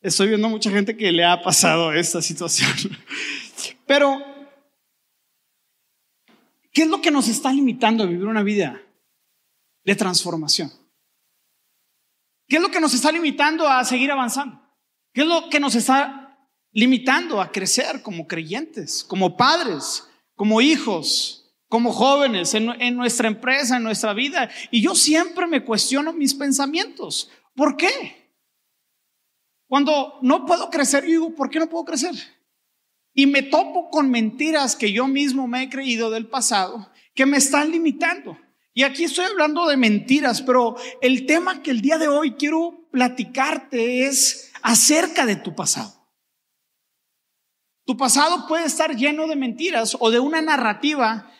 Estoy 0.00 0.28
viendo 0.28 0.48
mucha 0.48 0.70
gente 0.70 0.96
que 0.96 1.10
le 1.12 1.24
ha 1.24 1.42
pasado 1.42 1.92
esta 1.92 2.20
situación. 2.20 2.70
Pero, 3.86 4.20
¿qué 6.72 6.82
es 6.82 6.88
lo 6.88 7.00
que 7.00 7.10
nos 7.10 7.28
está 7.28 7.52
limitando 7.52 8.04
a 8.04 8.06
vivir 8.06 8.26
una 8.26 8.42
vida 8.42 8.80
de 9.84 9.94
transformación? 9.94 10.72
¿Qué 12.48 12.56
es 12.56 12.62
lo 12.62 12.70
que 12.70 12.80
nos 12.80 12.92
está 12.92 13.10
limitando 13.10 13.66
a 13.68 13.84
seguir 13.84 14.10
avanzando? 14.10 14.60
¿Qué 15.14 15.22
es 15.22 15.26
lo 15.26 15.48
que 15.48 15.60
nos 15.60 15.74
está 15.74 16.48
limitando 16.72 17.40
a 17.40 17.50
crecer 17.50 18.02
como 18.02 18.26
creyentes, 18.26 19.04
como 19.04 19.36
padres? 19.36 20.06
Como 20.42 20.60
hijos, 20.60 21.54
como 21.68 21.92
jóvenes, 21.92 22.52
en, 22.54 22.96
nuestra 22.96 23.28
empresa, 23.28 23.76
en 23.76 23.84
nuestra 23.84 24.12
vida. 24.12 24.50
Y 24.72 24.82
yo 24.82 24.96
siempre 24.96 25.46
me 25.46 25.64
cuestiono 25.64 26.12
mis 26.12 26.34
pensamientos. 26.34 27.30
¿Por 27.54 27.76
qué? 27.76 28.32
Cuando 29.68 30.18
no 30.20 30.44
puedo 30.44 30.68
crecer, 30.68 31.04
yo 31.04 31.10
digo, 31.10 31.34
¿por 31.36 31.48
qué 31.48 31.60
no 31.60 31.68
puedo 31.68 31.84
crecer? 31.84 32.16
Y 33.14 33.28
me 33.28 33.44
topo 33.44 33.88
con 33.88 34.10
mentiras 34.10 34.74
que 34.74 34.90
yo 34.90 35.06
mismo 35.06 35.46
me 35.46 35.62
he 35.62 35.70
creído 35.70 36.10
del 36.10 36.26
pasado 36.26 36.90
que 37.14 37.24
me 37.24 37.36
están 37.36 37.70
limitando. 37.70 38.36
Y 38.74 38.82
aquí 38.82 39.04
estoy 39.04 39.26
hablando 39.26 39.68
de 39.68 39.76
mentiras, 39.76 40.42
pero 40.42 40.74
el 41.02 41.24
tema 41.24 41.62
que 41.62 41.70
el 41.70 41.82
día 41.82 41.98
de 41.98 42.08
hoy 42.08 42.32
quiero 42.32 42.88
platicarte 42.90 44.06
es 44.06 44.50
acerca 44.60 45.24
de 45.24 45.36
tu 45.36 45.54
pasado. 45.54 46.01
Tu 47.84 47.96
pasado 47.96 48.46
puede 48.46 48.66
estar 48.66 48.96
lleno 48.96 49.26
de 49.26 49.36
mentiras 49.36 49.96
o 49.98 50.10
de 50.10 50.20
una 50.20 50.40
narrativa 50.40 51.30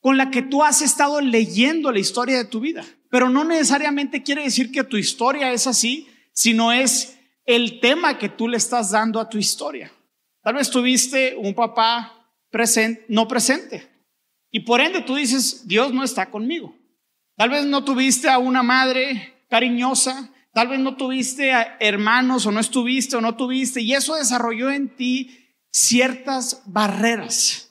con 0.00 0.16
la 0.16 0.30
que 0.30 0.42
tú 0.42 0.62
has 0.62 0.82
estado 0.82 1.20
leyendo 1.20 1.92
la 1.92 1.98
historia 1.98 2.38
de 2.38 2.44
tu 2.44 2.60
vida. 2.60 2.84
Pero 3.10 3.28
no 3.28 3.44
necesariamente 3.44 4.22
quiere 4.22 4.44
decir 4.44 4.70
que 4.70 4.84
tu 4.84 4.96
historia 4.96 5.52
es 5.52 5.66
así, 5.66 6.08
sino 6.32 6.72
es 6.72 7.18
el 7.44 7.80
tema 7.80 8.18
que 8.18 8.28
tú 8.28 8.48
le 8.48 8.56
estás 8.56 8.92
dando 8.92 9.20
a 9.20 9.28
tu 9.28 9.36
historia. 9.36 9.92
Tal 10.42 10.54
vez 10.54 10.70
tuviste 10.70 11.36
un 11.36 11.54
papá 11.54 12.32
presente, 12.50 13.04
no 13.08 13.28
presente. 13.28 13.88
Y 14.50 14.60
por 14.60 14.80
ende 14.80 15.02
tú 15.02 15.16
dices, 15.16 15.66
Dios 15.66 15.92
no 15.92 16.02
está 16.02 16.30
conmigo. 16.30 16.74
Tal 17.36 17.50
vez 17.50 17.66
no 17.66 17.84
tuviste 17.84 18.28
a 18.28 18.38
una 18.38 18.62
madre 18.62 19.44
cariñosa, 19.48 20.30
tal 20.52 20.68
vez 20.68 20.80
no 20.80 20.96
tuviste 20.96 21.52
a 21.52 21.76
hermanos 21.80 22.46
o 22.46 22.52
no 22.52 22.60
estuviste 22.60 23.16
o 23.16 23.20
no 23.20 23.36
tuviste, 23.36 23.80
y 23.80 23.94
eso 23.94 24.14
desarrolló 24.14 24.70
en 24.70 24.94
ti 24.94 25.39
ciertas 25.70 26.62
barreras. 26.66 27.70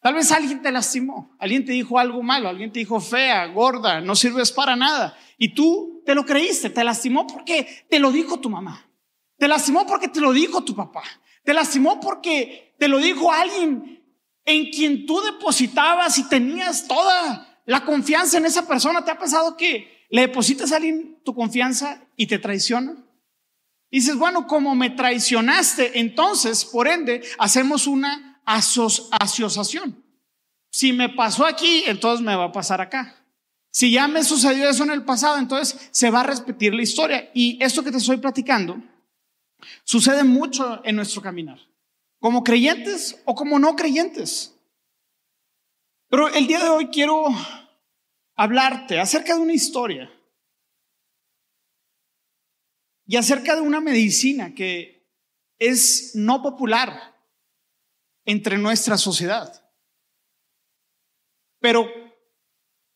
Tal 0.00 0.14
vez 0.14 0.30
alguien 0.30 0.62
te 0.62 0.70
lastimó, 0.70 1.36
alguien 1.38 1.64
te 1.64 1.72
dijo 1.72 1.98
algo 1.98 2.22
malo, 2.22 2.48
alguien 2.48 2.72
te 2.72 2.78
dijo 2.78 3.00
fea, 3.00 3.46
gorda, 3.46 4.00
no 4.00 4.14
sirves 4.14 4.52
para 4.52 4.76
nada. 4.76 5.16
Y 5.36 5.54
tú 5.54 6.02
te 6.06 6.14
lo 6.14 6.24
creíste, 6.24 6.70
te 6.70 6.84
lastimó 6.84 7.26
porque 7.26 7.84
te 7.90 7.98
lo 7.98 8.12
dijo 8.12 8.38
tu 8.38 8.48
mamá. 8.48 8.88
Te 9.36 9.48
lastimó 9.48 9.86
porque 9.86 10.08
te 10.08 10.20
lo 10.20 10.32
dijo 10.32 10.62
tu 10.62 10.74
papá. 10.74 11.02
Te 11.44 11.52
lastimó 11.52 12.00
porque 12.00 12.74
te 12.78 12.88
lo 12.88 12.98
dijo 12.98 13.32
alguien 13.32 14.04
en 14.44 14.70
quien 14.70 15.06
tú 15.06 15.20
depositabas 15.20 16.18
y 16.18 16.28
tenías 16.28 16.86
toda 16.88 17.60
la 17.66 17.84
confianza 17.84 18.38
en 18.38 18.46
esa 18.46 18.66
persona. 18.66 19.04
¿Te 19.04 19.10
ha 19.10 19.18
pasado 19.18 19.56
que 19.56 20.06
le 20.10 20.22
depositas 20.22 20.72
a 20.72 20.76
alguien 20.76 21.20
tu 21.24 21.34
confianza 21.34 22.02
y 22.16 22.26
te 22.26 22.38
traiciona? 22.38 22.96
Dices, 23.90 24.16
bueno, 24.16 24.46
como 24.46 24.74
me 24.74 24.90
traicionaste, 24.90 25.98
entonces, 25.98 26.64
por 26.64 26.88
ende, 26.88 27.22
hacemos 27.38 27.86
una 27.86 28.40
asociación. 28.44 30.04
Si 30.70 30.92
me 30.92 31.08
pasó 31.08 31.46
aquí, 31.46 31.84
entonces 31.86 32.24
me 32.24 32.36
va 32.36 32.44
a 32.44 32.52
pasar 32.52 32.80
acá. 32.80 33.14
Si 33.70 33.90
ya 33.90 34.08
me 34.08 34.24
sucedió 34.24 34.68
eso 34.68 34.84
en 34.84 34.90
el 34.90 35.04
pasado, 35.04 35.38
entonces 35.38 35.88
se 35.90 36.10
va 36.10 36.20
a 36.20 36.24
repetir 36.24 36.74
la 36.74 36.82
historia. 36.82 37.30
Y 37.34 37.62
esto 37.62 37.84
que 37.84 37.90
te 37.90 37.98
estoy 37.98 38.16
platicando 38.16 38.82
sucede 39.84 40.24
mucho 40.24 40.80
en 40.84 40.96
nuestro 40.96 41.22
caminar, 41.22 41.58
como 42.18 42.44
creyentes 42.44 43.20
o 43.24 43.34
como 43.34 43.58
no 43.58 43.76
creyentes. 43.76 44.54
Pero 46.08 46.28
el 46.28 46.46
día 46.46 46.60
de 46.60 46.68
hoy 46.70 46.88
quiero 46.88 47.26
hablarte 48.34 48.98
acerca 48.98 49.34
de 49.34 49.40
una 49.40 49.52
historia 49.52 50.10
y 53.08 53.16
acerca 53.16 53.56
de 53.56 53.62
una 53.62 53.80
medicina 53.80 54.54
que 54.54 55.08
es 55.58 56.14
no 56.14 56.42
popular 56.42 57.16
entre 58.26 58.58
nuestra 58.58 58.98
sociedad. 58.98 59.64
Pero 61.58 61.88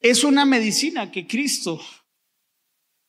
es 0.01 0.23
una 0.23 0.45
medicina 0.45 1.11
que 1.11 1.27
Cristo 1.27 1.81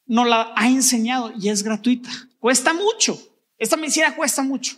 nos 0.06 0.28
la 0.28 0.54
ha 0.56 0.68
enseñado 0.70 1.34
y 1.38 1.50
es 1.50 1.62
gratuita. 1.62 2.10
Cuesta 2.40 2.74
mucho. 2.74 3.20
Esta 3.58 3.76
medicina 3.76 4.16
cuesta 4.16 4.42
mucho. 4.42 4.78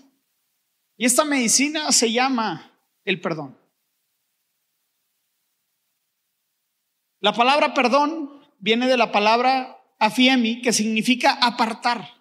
Y 0.98 1.06
esta 1.06 1.26
medicina 1.26 1.92
se 1.92 2.12
llama 2.12 2.72
el 3.04 3.22
perdón. 3.22 3.56
La 7.20 7.34
palabra 7.34 7.76
perdón 7.76 8.44
viene 8.58 8.88
de 8.88 8.98
la 8.98 9.12
palabra 9.12 9.80
afiemi, 10.00 10.64
que 10.64 10.74
significa 10.74 11.34
apartar. 11.34 12.15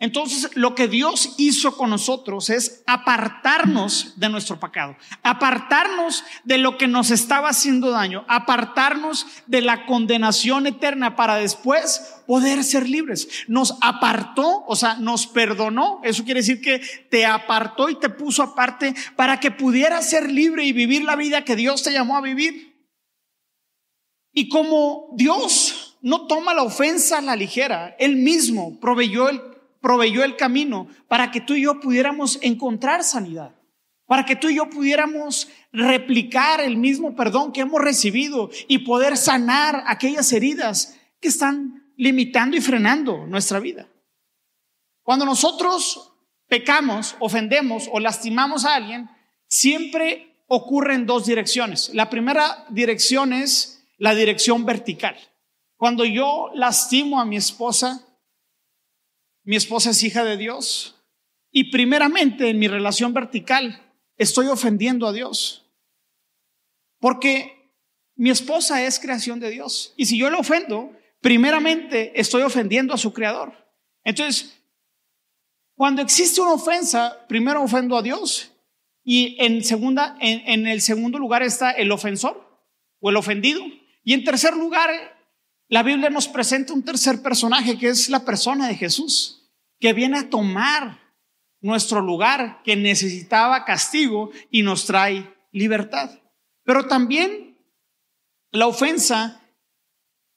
Entonces, 0.00 0.50
lo 0.54 0.76
que 0.76 0.86
Dios 0.86 1.34
hizo 1.38 1.76
con 1.76 1.90
nosotros 1.90 2.50
es 2.50 2.84
apartarnos 2.86 4.12
de 4.14 4.28
nuestro 4.28 4.60
pecado, 4.60 4.96
apartarnos 5.24 6.22
de 6.44 6.58
lo 6.58 6.78
que 6.78 6.86
nos 6.86 7.10
estaba 7.10 7.48
haciendo 7.48 7.90
daño, 7.90 8.24
apartarnos 8.28 9.26
de 9.48 9.60
la 9.60 9.86
condenación 9.86 10.68
eterna 10.68 11.16
para 11.16 11.34
después 11.34 12.14
poder 12.28 12.62
ser 12.62 12.88
libres. 12.88 13.28
Nos 13.48 13.76
apartó, 13.80 14.64
o 14.68 14.76
sea, 14.76 14.94
nos 14.96 15.26
perdonó. 15.26 16.00
Eso 16.04 16.24
quiere 16.24 16.40
decir 16.40 16.60
que 16.60 16.80
te 17.10 17.26
apartó 17.26 17.88
y 17.88 17.98
te 17.98 18.08
puso 18.08 18.44
aparte 18.44 18.94
para 19.16 19.40
que 19.40 19.50
pudieras 19.50 20.08
ser 20.08 20.30
libre 20.30 20.64
y 20.64 20.72
vivir 20.72 21.02
la 21.02 21.16
vida 21.16 21.44
que 21.44 21.56
Dios 21.56 21.82
te 21.82 21.92
llamó 21.92 22.16
a 22.16 22.20
vivir. 22.20 22.68
Y 24.32 24.48
como 24.48 25.08
Dios 25.16 25.98
no 26.02 26.28
toma 26.28 26.54
la 26.54 26.62
ofensa 26.62 27.18
a 27.18 27.22
la 27.22 27.34
ligera, 27.34 27.96
Él 27.98 28.14
mismo 28.14 28.78
proveyó 28.78 29.28
el 29.28 29.57
proveyó 29.80 30.24
el 30.24 30.36
camino 30.36 30.88
para 31.08 31.30
que 31.30 31.40
tú 31.40 31.54
y 31.54 31.62
yo 31.62 31.80
pudiéramos 31.80 32.38
encontrar 32.42 33.04
sanidad, 33.04 33.54
para 34.06 34.24
que 34.24 34.36
tú 34.36 34.48
y 34.48 34.56
yo 34.56 34.68
pudiéramos 34.70 35.48
replicar 35.72 36.60
el 36.60 36.76
mismo 36.76 37.14
perdón 37.14 37.52
que 37.52 37.60
hemos 37.60 37.80
recibido 37.80 38.50
y 38.66 38.78
poder 38.78 39.16
sanar 39.16 39.84
aquellas 39.86 40.32
heridas 40.32 40.98
que 41.20 41.28
están 41.28 41.92
limitando 41.96 42.56
y 42.56 42.60
frenando 42.60 43.26
nuestra 43.26 43.58
vida. 43.60 43.88
Cuando 45.02 45.24
nosotros 45.24 46.12
pecamos, 46.48 47.16
ofendemos 47.18 47.88
o 47.92 48.00
lastimamos 48.00 48.64
a 48.64 48.74
alguien, 48.74 49.08
siempre 49.46 50.42
ocurre 50.46 50.94
en 50.94 51.06
dos 51.06 51.26
direcciones. 51.26 51.90
La 51.94 52.10
primera 52.10 52.66
dirección 52.70 53.32
es 53.32 53.84
la 53.98 54.14
dirección 54.14 54.64
vertical. 54.64 55.16
Cuando 55.76 56.04
yo 56.04 56.50
lastimo 56.54 57.20
a 57.20 57.24
mi 57.24 57.36
esposa, 57.36 58.07
mi 59.48 59.56
esposa 59.56 59.92
es 59.92 60.02
hija 60.02 60.24
de 60.24 60.36
Dios 60.36 60.94
y 61.50 61.70
primeramente 61.70 62.50
en 62.50 62.58
mi 62.58 62.68
relación 62.68 63.14
vertical 63.14 63.80
estoy 64.18 64.48
ofendiendo 64.48 65.06
a 65.06 65.12
Dios. 65.14 65.64
Porque 67.00 67.72
mi 68.14 68.28
esposa 68.28 68.84
es 68.84 69.00
creación 69.00 69.40
de 69.40 69.48
Dios. 69.48 69.94
Y 69.96 70.04
si 70.04 70.18
yo 70.18 70.28
la 70.28 70.36
ofendo, 70.36 70.92
primeramente 71.22 72.12
estoy 72.20 72.42
ofendiendo 72.42 72.92
a 72.92 72.98
su 72.98 73.14
creador. 73.14 73.54
Entonces, 74.04 74.60
cuando 75.74 76.02
existe 76.02 76.42
una 76.42 76.52
ofensa, 76.52 77.26
primero 77.26 77.62
ofendo 77.62 77.96
a 77.96 78.02
Dios 78.02 78.52
y 79.02 79.34
en, 79.42 79.64
segunda, 79.64 80.18
en, 80.20 80.42
en 80.46 80.66
el 80.66 80.82
segundo 80.82 81.18
lugar 81.18 81.42
está 81.42 81.70
el 81.70 81.90
ofensor 81.90 82.60
o 83.00 83.08
el 83.08 83.16
ofendido. 83.16 83.62
Y 84.04 84.12
en 84.12 84.24
tercer 84.24 84.54
lugar, 84.54 84.90
la 85.68 85.82
Biblia 85.82 86.10
nos 86.10 86.28
presenta 86.28 86.72
un 86.72 86.82
tercer 86.82 87.22
personaje 87.22 87.78
que 87.78 87.88
es 87.88 88.08
la 88.08 88.24
persona 88.24 88.68
de 88.68 88.74
Jesús 88.74 89.38
que 89.78 89.92
viene 89.92 90.18
a 90.18 90.30
tomar 90.30 90.98
nuestro 91.60 92.00
lugar, 92.00 92.62
que 92.64 92.76
necesitaba 92.76 93.64
castigo 93.64 94.30
y 94.50 94.62
nos 94.62 94.86
trae 94.86 95.34
libertad. 95.52 96.10
Pero 96.64 96.86
también 96.86 97.58
la 98.50 98.66
ofensa 98.66 99.42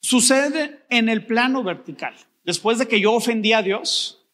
sucede 0.02 0.86
en 0.90 1.10
el 1.10 1.26
plano 1.26 1.64
vertical. 1.64 2.16
Después 2.44 2.80
de 2.80 2.88
que 2.88 3.00
yo 3.00 3.14
ofendí 3.14 3.54
a 3.54 3.62
Dios, 3.62 4.28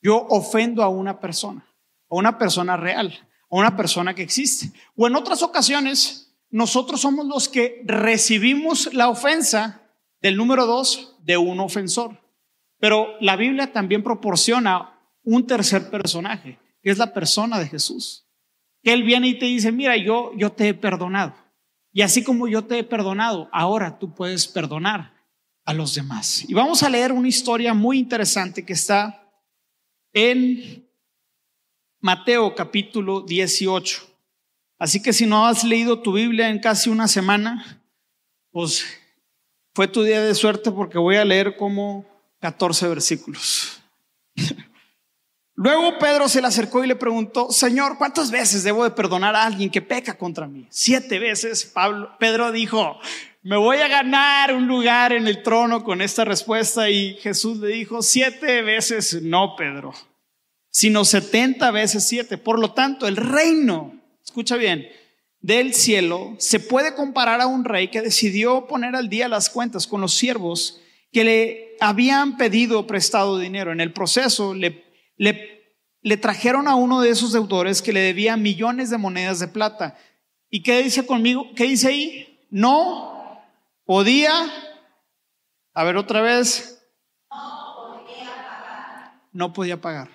yo 0.00 0.26
ofendo 0.28 0.82
a 0.82 0.88
una 0.88 1.20
persona, 1.20 1.64
a 2.10 2.16
una 2.16 2.38
persona 2.38 2.76
real, 2.76 3.28
a 3.50 3.56
una 3.56 3.76
persona 3.76 4.14
que 4.14 4.22
existe. 4.22 4.72
O 4.96 5.06
en 5.06 5.14
otras 5.14 5.42
ocasiones, 5.42 6.34
nosotros 6.50 7.00
somos 7.00 7.26
los 7.26 7.48
que 7.48 7.82
recibimos 7.84 8.92
la 8.92 9.08
ofensa 9.08 9.81
del 10.22 10.36
número 10.36 10.64
dos 10.66 11.16
de 11.24 11.36
un 11.36 11.60
ofensor. 11.60 12.18
Pero 12.78 13.08
la 13.20 13.36
Biblia 13.36 13.72
también 13.72 14.02
proporciona 14.02 14.98
un 15.22 15.46
tercer 15.46 15.90
personaje, 15.90 16.58
que 16.82 16.90
es 16.90 16.98
la 16.98 17.12
persona 17.12 17.58
de 17.58 17.68
Jesús. 17.68 18.26
Que 18.82 18.92
Él 18.92 19.02
viene 19.02 19.28
y 19.28 19.38
te 19.38 19.46
dice, 19.46 19.70
mira, 19.70 19.96
yo, 19.96 20.32
yo 20.36 20.50
te 20.52 20.68
he 20.68 20.74
perdonado. 20.74 21.34
Y 21.92 22.02
así 22.02 22.24
como 22.24 22.48
yo 22.48 22.64
te 22.64 22.78
he 22.78 22.84
perdonado, 22.84 23.48
ahora 23.52 23.98
tú 23.98 24.14
puedes 24.14 24.46
perdonar 24.46 25.12
a 25.64 25.74
los 25.74 25.94
demás. 25.94 26.48
Y 26.48 26.54
vamos 26.54 26.82
a 26.82 26.88
leer 26.88 27.12
una 27.12 27.28
historia 27.28 27.74
muy 27.74 27.98
interesante 27.98 28.64
que 28.64 28.72
está 28.72 29.28
en 30.12 30.88
Mateo 32.00 32.54
capítulo 32.54 33.20
18. 33.20 34.02
Así 34.78 35.00
que 35.00 35.12
si 35.12 35.26
no 35.26 35.46
has 35.46 35.62
leído 35.62 36.00
tu 36.00 36.12
Biblia 36.12 36.48
en 36.48 36.58
casi 36.58 36.90
una 36.90 37.06
semana, 37.06 37.84
pues 38.50 38.84
fue 39.74 39.88
tu 39.88 40.02
día 40.02 40.20
de 40.22 40.34
suerte 40.34 40.70
porque 40.70 40.98
voy 40.98 41.16
a 41.16 41.24
leer 41.24 41.56
como 41.56 42.04
14 42.40 42.88
versículos. 42.88 43.80
Luego 45.54 45.98
Pedro 45.98 46.28
se 46.28 46.40
le 46.40 46.46
acercó 46.46 46.82
y 46.82 46.86
le 46.86 46.96
preguntó, 46.96 47.50
Señor, 47.50 47.98
¿cuántas 47.98 48.30
veces 48.30 48.64
debo 48.64 48.84
de 48.84 48.90
perdonar 48.90 49.36
a 49.36 49.44
alguien 49.44 49.70
que 49.70 49.82
peca 49.82 50.16
contra 50.16 50.46
mí? 50.46 50.66
Siete 50.70 51.18
veces. 51.18 51.72
Pedro 52.18 52.52
dijo, 52.52 52.98
me 53.42 53.56
voy 53.56 53.78
a 53.78 53.88
ganar 53.88 54.54
un 54.54 54.66
lugar 54.66 55.12
en 55.12 55.26
el 55.26 55.42
trono 55.42 55.84
con 55.84 56.00
esta 56.00 56.24
respuesta. 56.24 56.88
Y 56.88 57.14
Jesús 57.16 57.58
le 57.58 57.68
dijo, 57.68 58.02
siete 58.02 58.62
veces 58.62 59.22
no, 59.22 59.54
Pedro, 59.56 59.92
sino 60.70 61.04
setenta 61.04 61.70
veces 61.70 62.08
siete. 62.08 62.38
Por 62.38 62.58
lo 62.58 62.72
tanto, 62.72 63.06
el 63.06 63.16
reino, 63.16 63.94
escucha 64.24 64.56
bien, 64.56 64.88
del 65.42 65.74
cielo 65.74 66.34
se 66.38 66.60
puede 66.60 66.94
comparar 66.94 67.40
a 67.40 67.46
un 67.46 67.64
rey 67.64 67.88
que 67.88 68.00
decidió 68.00 68.66
poner 68.66 68.96
al 68.96 69.08
día 69.08 69.28
las 69.28 69.50
cuentas 69.50 69.86
con 69.86 70.00
los 70.00 70.14
siervos 70.14 70.80
que 71.12 71.24
le 71.24 71.76
habían 71.80 72.36
pedido 72.36 72.86
prestado 72.86 73.38
dinero. 73.38 73.72
En 73.72 73.80
el 73.80 73.92
proceso 73.92 74.54
le 74.54 74.92
le, 76.02 76.16
trajeron 76.16 76.66
a 76.68 76.74
uno 76.74 77.00
de 77.00 77.10
esos 77.10 77.32
deudores 77.32 77.80
que 77.80 77.92
le 77.92 78.00
debía 78.00 78.36
millones 78.36 78.90
de 78.90 78.98
monedas 78.98 79.38
de 79.38 79.48
plata. 79.48 79.96
¿Y 80.50 80.62
qué 80.62 80.82
dice 80.82 81.06
conmigo? 81.06 81.50
¿Qué 81.54 81.64
dice 81.64 81.88
ahí? 81.88 82.46
No 82.50 83.40
podía. 83.84 84.32
A 85.74 85.84
ver 85.84 85.96
otra 85.96 86.20
vez. 86.20 86.84
No 87.30 87.74
podía 87.76 88.24
pagar. 88.24 89.12
No 89.32 89.52
podía 89.52 89.80
pagar. 89.80 90.10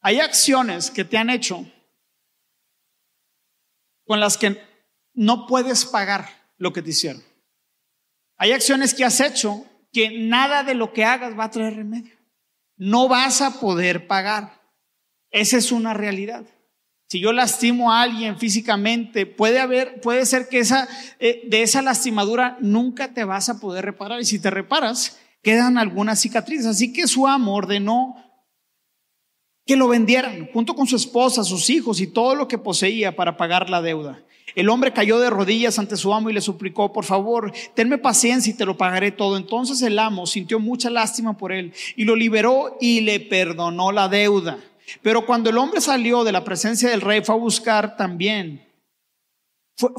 Hay 0.00 0.20
acciones 0.20 0.90
que 0.90 1.04
te 1.04 1.16
han 1.16 1.30
hecho 1.30 1.64
con 4.10 4.18
las 4.18 4.36
que 4.36 4.60
no 5.14 5.46
puedes 5.46 5.84
pagar 5.84 6.28
lo 6.58 6.72
que 6.72 6.82
te 6.82 6.90
hicieron. 6.90 7.22
Hay 8.38 8.50
acciones 8.50 8.92
que 8.92 9.04
has 9.04 9.20
hecho 9.20 9.64
que 9.92 10.18
nada 10.18 10.64
de 10.64 10.74
lo 10.74 10.92
que 10.92 11.04
hagas 11.04 11.38
va 11.38 11.44
a 11.44 11.50
traer 11.52 11.76
remedio 11.76 12.16
no 12.76 13.06
vas 13.06 13.40
a 13.40 13.60
poder 13.60 14.08
pagar. 14.08 14.60
Esa 15.30 15.58
es 15.58 15.70
una 15.70 15.94
realidad. 15.94 16.44
Si 17.06 17.20
yo 17.20 17.32
lastimo 17.32 17.92
a 17.92 18.02
alguien 18.02 18.36
físicamente, 18.36 19.26
puede 19.26 19.60
haber, 19.60 20.00
puede 20.00 20.26
ser 20.26 20.48
que 20.48 20.58
esa, 20.58 20.88
eh, 21.20 21.42
de 21.48 21.62
esa 21.62 21.80
lastimadura 21.80 22.58
nunca 22.60 23.14
te 23.14 23.22
vas 23.22 23.48
a 23.48 23.60
poder 23.60 23.84
reparar. 23.84 24.20
Y 24.20 24.24
si 24.24 24.40
te 24.40 24.50
reparas, 24.50 25.20
quedan 25.40 25.78
algunas 25.78 26.20
cicatrices. 26.20 26.66
Así 26.66 26.92
que 26.92 27.06
su 27.06 27.28
amor 27.28 27.68
de 27.68 27.78
no 27.78 28.16
que 29.70 29.76
lo 29.76 29.86
vendieran 29.86 30.48
junto 30.52 30.74
con 30.74 30.88
su 30.88 30.96
esposa, 30.96 31.44
sus 31.44 31.70
hijos 31.70 32.00
y 32.00 32.08
todo 32.08 32.34
lo 32.34 32.48
que 32.48 32.58
poseía 32.58 33.14
para 33.14 33.36
pagar 33.36 33.70
la 33.70 33.80
deuda. 33.80 34.20
El 34.56 34.68
hombre 34.68 34.92
cayó 34.92 35.20
de 35.20 35.30
rodillas 35.30 35.78
ante 35.78 35.96
su 35.96 36.12
amo 36.12 36.28
y 36.28 36.32
le 36.32 36.40
suplicó, 36.40 36.92
por 36.92 37.04
favor, 37.04 37.52
tenme 37.74 37.96
paciencia 37.96 38.50
y 38.50 38.56
te 38.56 38.66
lo 38.66 38.76
pagaré 38.76 39.12
todo. 39.12 39.36
Entonces 39.36 39.80
el 39.82 39.96
amo 40.00 40.26
sintió 40.26 40.58
mucha 40.58 40.90
lástima 40.90 41.38
por 41.38 41.52
él 41.52 41.72
y 41.94 42.02
lo 42.02 42.16
liberó 42.16 42.78
y 42.80 43.02
le 43.02 43.20
perdonó 43.20 43.92
la 43.92 44.08
deuda. 44.08 44.58
Pero 45.02 45.24
cuando 45.24 45.50
el 45.50 45.58
hombre 45.58 45.80
salió 45.80 46.24
de 46.24 46.32
la 46.32 46.42
presencia 46.42 46.90
del 46.90 47.00
rey, 47.00 47.22
fue 47.22 47.36
a 47.36 47.38
buscar 47.38 47.96
también, 47.96 48.66
fue, 49.76 49.92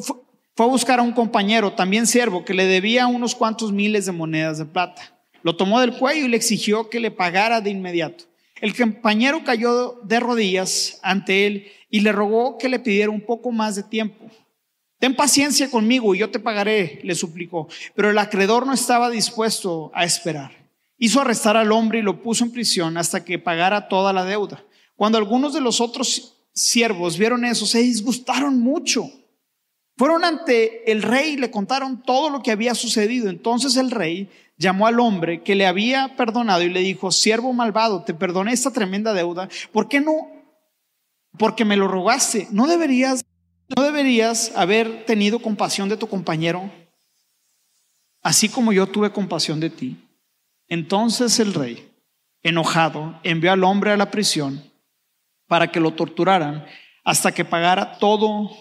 a 0.58 0.66
buscar 0.66 1.00
a 1.00 1.04
un 1.04 1.14
compañero, 1.14 1.72
también 1.72 2.08
siervo, 2.08 2.44
que 2.44 2.54
le 2.54 2.66
debía 2.66 3.08
unos 3.08 3.36
cuantos 3.36 3.72
miles 3.72 4.06
de 4.06 4.12
monedas 4.12 4.58
de 4.58 4.66
plata. 4.66 5.18
Lo 5.44 5.56
tomó 5.56 5.80
del 5.80 5.94
cuello 5.98 6.26
y 6.26 6.28
le 6.28 6.36
exigió 6.36 6.90
que 6.90 7.00
le 7.00 7.10
pagara 7.10 7.62
de 7.62 7.70
inmediato. 7.70 8.26
El 8.62 8.78
compañero 8.78 9.44
cayó 9.44 10.00
de 10.04 10.20
rodillas 10.20 11.00
ante 11.02 11.48
él 11.48 11.68
y 11.90 12.02
le 12.02 12.12
rogó 12.12 12.60
que 12.60 12.70
le 12.70 12.80
pidiera 12.80 13.10
un 13.10 13.22
poco 13.22 13.52
más 13.52 13.76
de 13.76 13.84
tiempo. 13.84 14.30
Ten 15.00 15.16
paciencia 15.16 15.70
conmigo 15.72 16.14
y 16.14 16.20
yo 16.20 16.30
te 16.30 16.40
pagaré, 16.40 17.00
le 17.04 17.16
suplicó. 17.16 17.68
Pero 17.96 18.12
el 18.12 18.18
acreedor 18.20 18.68
no 18.68 18.74
estaba 18.74 19.10
dispuesto 19.10 19.92
a 19.96 20.06
esperar. 20.06 20.52
Hizo 21.00 21.20
arrestar 21.20 21.58
al 21.58 21.72
hombre 21.72 22.00
y 22.00 22.04
lo 22.04 22.22
puso 22.22 22.44
en 22.44 22.52
prisión 22.52 22.98
hasta 22.98 23.26
que 23.26 23.40
pagara 23.40 23.88
toda 23.88 24.14
la 24.14 24.26
deuda. 24.26 24.64
Cuando 24.96 25.18
algunos 25.18 25.54
de 25.54 25.62
los 25.62 25.82
otros 25.82 26.38
siervos 26.54 27.18
vieron 27.18 27.44
eso, 27.44 27.66
se 27.66 27.80
disgustaron 27.80 28.60
mucho. 28.60 29.10
Fueron 29.98 30.24
ante 30.24 30.92
el 30.92 31.02
rey 31.02 31.32
y 31.32 31.38
le 31.38 31.50
contaron 31.50 32.04
todo 32.04 32.30
lo 32.30 32.44
que 32.44 32.52
había 32.52 32.76
sucedido. 32.76 33.28
Entonces 33.32 33.76
el 33.78 33.90
rey 33.90 34.30
llamó 34.62 34.88
al 34.88 35.00
hombre 35.00 35.42
que 35.42 35.56
le 35.56 35.68
había 35.68 36.16
perdonado 36.16 36.62
y 36.62 36.70
le 36.70 36.80
dijo, 36.80 37.12
siervo 37.12 37.52
malvado, 37.52 38.04
te 38.04 38.14
perdoné 38.14 38.54
esta 38.54 38.72
tremenda 38.72 39.14
deuda. 39.14 39.50
¿Por 39.72 39.90
qué 39.90 40.00
no? 40.00 40.30
Porque 41.38 41.66
me 41.66 41.76
lo 41.76 41.88
rogaste. 41.88 42.48
¿No 42.52 42.68
deberías 42.68 43.26
¿No 43.76 43.84
deberías 43.84 44.52
haber 44.56 45.06
tenido 45.06 45.40
compasión 45.40 45.88
de 45.88 45.96
tu 45.96 46.08
compañero, 46.08 46.70
así 48.22 48.50
como 48.50 48.74
yo 48.74 48.86
tuve 48.86 49.12
compasión 49.12 49.62
de 49.62 49.70
ti? 49.70 49.98
Entonces 50.68 51.40
el 51.40 51.54
rey, 51.54 51.90
enojado, 52.44 53.18
envió 53.24 53.52
al 53.54 53.64
hombre 53.64 53.92
a 53.92 53.98
la 53.98 54.12
prisión 54.12 54.62
para 55.48 55.72
que 55.72 55.80
lo 55.80 55.94
torturaran 55.94 56.66
hasta 57.06 57.32
que 57.32 57.46
pagara 57.46 57.98
todo, 57.98 58.52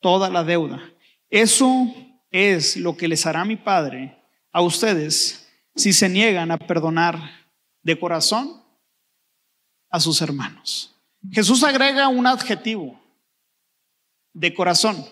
toda 0.00 0.28
la 0.28 0.44
deuda. 0.44 0.82
Eso 1.30 1.86
es 2.30 2.76
lo 2.76 2.94
que 2.94 3.08
les 3.08 3.24
hará 3.24 3.46
mi 3.46 3.56
Padre 3.56 4.18
a 4.52 4.60
ustedes 4.60 5.47
si 5.78 5.92
se 5.92 6.08
niegan 6.08 6.50
a 6.50 6.58
perdonar 6.58 7.46
de 7.82 7.98
corazón 7.98 8.62
a 9.90 10.00
sus 10.00 10.20
hermanos. 10.20 10.94
Jesús 11.30 11.62
agrega 11.64 12.08
un 12.08 12.26
adjetivo 12.26 13.00
de 14.34 14.52
corazón. 14.54 15.04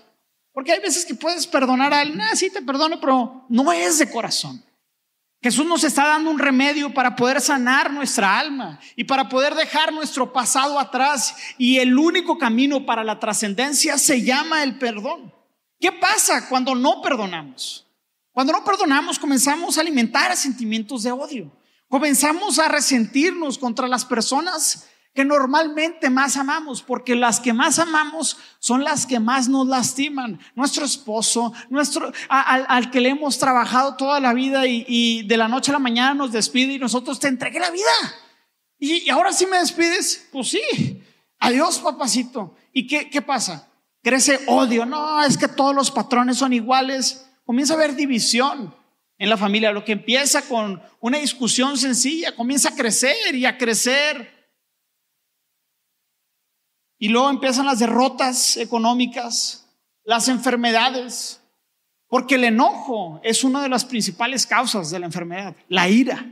Porque 0.52 0.72
hay 0.72 0.80
veces 0.80 1.04
que 1.04 1.14
puedes 1.14 1.46
perdonar 1.46 1.92
a 1.92 2.00
alguien, 2.00 2.20
ah, 2.20 2.34
sí 2.34 2.50
te 2.50 2.62
perdono, 2.62 3.00
pero 3.00 3.44
no 3.48 3.72
es 3.72 3.98
de 3.98 4.10
corazón. 4.10 4.62
Jesús 5.42 5.66
nos 5.66 5.84
está 5.84 6.06
dando 6.06 6.30
un 6.30 6.38
remedio 6.38 6.92
para 6.92 7.14
poder 7.14 7.40
sanar 7.40 7.92
nuestra 7.92 8.38
alma 8.38 8.80
y 8.96 9.04
para 9.04 9.28
poder 9.28 9.54
dejar 9.54 9.92
nuestro 9.92 10.32
pasado 10.32 10.78
atrás. 10.78 11.36
Y 11.58 11.78
el 11.78 11.96
único 11.98 12.38
camino 12.38 12.86
para 12.86 13.04
la 13.04 13.20
trascendencia 13.20 13.98
se 13.98 14.22
llama 14.22 14.62
el 14.62 14.78
perdón. 14.78 15.32
¿Qué 15.78 15.92
pasa 15.92 16.48
cuando 16.48 16.74
no 16.74 17.02
perdonamos? 17.02 17.85
Cuando 18.36 18.52
no 18.52 18.62
perdonamos 18.62 19.18
comenzamos 19.18 19.78
a 19.78 19.80
alimentar 19.80 20.36
sentimientos 20.36 21.04
de 21.04 21.10
odio. 21.10 21.50
Comenzamos 21.88 22.58
a 22.58 22.68
resentirnos 22.68 23.56
contra 23.56 23.88
las 23.88 24.04
personas 24.04 24.86
que 25.14 25.24
normalmente 25.24 26.10
más 26.10 26.36
amamos, 26.36 26.82
porque 26.82 27.14
las 27.14 27.40
que 27.40 27.54
más 27.54 27.78
amamos 27.78 28.36
son 28.58 28.84
las 28.84 29.06
que 29.06 29.20
más 29.20 29.48
nos 29.48 29.66
lastiman. 29.66 30.38
Nuestro 30.54 30.84
esposo, 30.84 31.54
nuestro, 31.70 32.12
al, 32.28 32.90
que 32.90 33.00
le 33.00 33.08
hemos 33.08 33.38
trabajado 33.38 33.96
toda 33.96 34.20
la 34.20 34.34
vida 34.34 34.66
y, 34.66 35.22
de 35.22 35.36
la 35.38 35.48
noche 35.48 35.70
a 35.70 35.72
la 35.72 35.78
mañana 35.78 36.12
nos 36.12 36.30
despide 36.30 36.74
y 36.74 36.78
nosotros 36.78 37.18
te 37.18 37.28
entregué 37.28 37.58
la 37.58 37.70
vida. 37.70 38.14
Y, 38.78 39.08
ahora 39.08 39.32
sí 39.32 39.46
me 39.46 39.60
despides, 39.60 40.28
pues 40.30 40.50
sí. 40.50 41.02
Adiós, 41.38 41.78
papacito. 41.78 42.54
¿Y 42.70 42.86
qué, 42.86 43.08
qué 43.08 43.22
pasa? 43.22 43.70
Crece 44.02 44.40
odio. 44.46 44.84
No, 44.84 45.22
es 45.22 45.38
que 45.38 45.48
todos 45.48 45.74
los 45.74 45.90
patrones 45.90 46.36
son 46.36 46.52
iguales. 46.52 47.25
Comienza 47.46 47.72
a 47.72 47.76
haber 47.76 47.94
división 47.94 48.74
en 49.16 49.30
la 49.30 49.36
familia. 49.38 49.72
Lo 49.72 49.84
que 49.84 49.92
empieza 49.92 50.42
con 50.42 50.82
una 51.00 51.18
discusión 51.18 51.78
sencilla 51.78 52.34
comienza 52.34 52.70
a 52.70 52.74
crecer 52.74 53.34
y 53.34 53.46
a 53.46 53.56
crecer 53.56 54.36
y 56.98 57.08
luego 57.08 57.30
empiezan 57.30 57.66
las 57.66 57.78
derrotas 57.78 58.56
económicas, 58.56 59.66
las 60.04 60.28
enfermedades, 60.28 61.40
porque 62.08 62.36
el 62.36 62.44
enojo 62.44 63.20
es 63.22 63.44
una 63.44 63.62
de 63.62 63.68
las 63.68 63.84
principales 63.84 64.46
causas 64.46 64.90
de 64.90 64.98
la 64.98 65.06
enfermedad. 65.06 65.54
La 65.68 65.88
ira, 65.88 66.26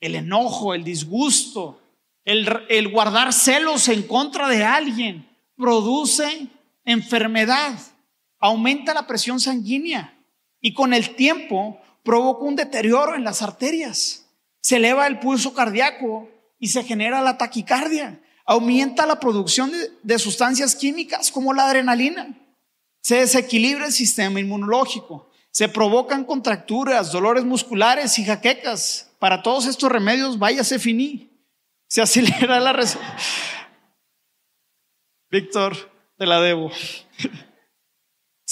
el 0.00 0.14
enojo, 0.16 0.74
el 0.74 0.84
disgusto, 0.84 1.80
el, 2.24 2.88
guardar 2.90 3.32
celos 3.32 3.88
en 3.88 4.02
contra 4.02 4.48
de 4.48 4.64
alguien, 4.64 5.26
produce 5.56 6.48
enfermedad, 6.84 7.78
aumenta 8.38 8.92
la 8.92 9.06
presión 9.06 9.38
sanguínea 9.40 10.12
y 10.62 10.72
con 10.72 10.94
el 10.94 11.14
tiempo 11.16 11.78
provoca 12.02 12.44
un 12.44 12.56
deterioro 12.56 13.14
en 13.14 13.24
las 13.24 13.42
arterias. 13.42 14.26
Se 14.60 14.76
eleva 14.76 15.06
el 15.06 15.18
pulso 15.18 15.52
cardíaco 15.52 16.30
y 16.58 16.68
se 16.68 16.84
genera 16.84 17.20
la 17.20 17.36
taquicardia. 17.36 18.22
Aumenta 18.46 19.04
la 19.04 19.20
producción 19.20 19.70
de, 20.02 20.18
sustancias 20.18 20.74
químicas 20.74 21.30
como 21.30 21.52
la 21.52 21.66
adrenalina. 21.66 22.38
Se 23.00 23.16
desequilibra 23.16 23.86
el 23.86 23.92
sistema 23.92 24.40
inmunológico. 24.40 25.30
Se 25.50 25.68
provocan 25.68 26.24
contracturas, 26.24 27.12
dolores 27.12 27.44
musculares 27.44 28.18
y 28.18 28.24
jaquecas. 28.24 29.10
Para 29.18 29.42
todos 29.42 29.66
estos 29.66 29.90
remedios, 29.90 30.38
váyase 30.38 30.78
finí. 30.78 31.30
Se 31.88 32.00
acelera 32.00 32.58
la 32.60 32.72
Víctor, 35.30 35.76
te 36.16 36.26
la 36.26 36.40
debo. 36.40 36.70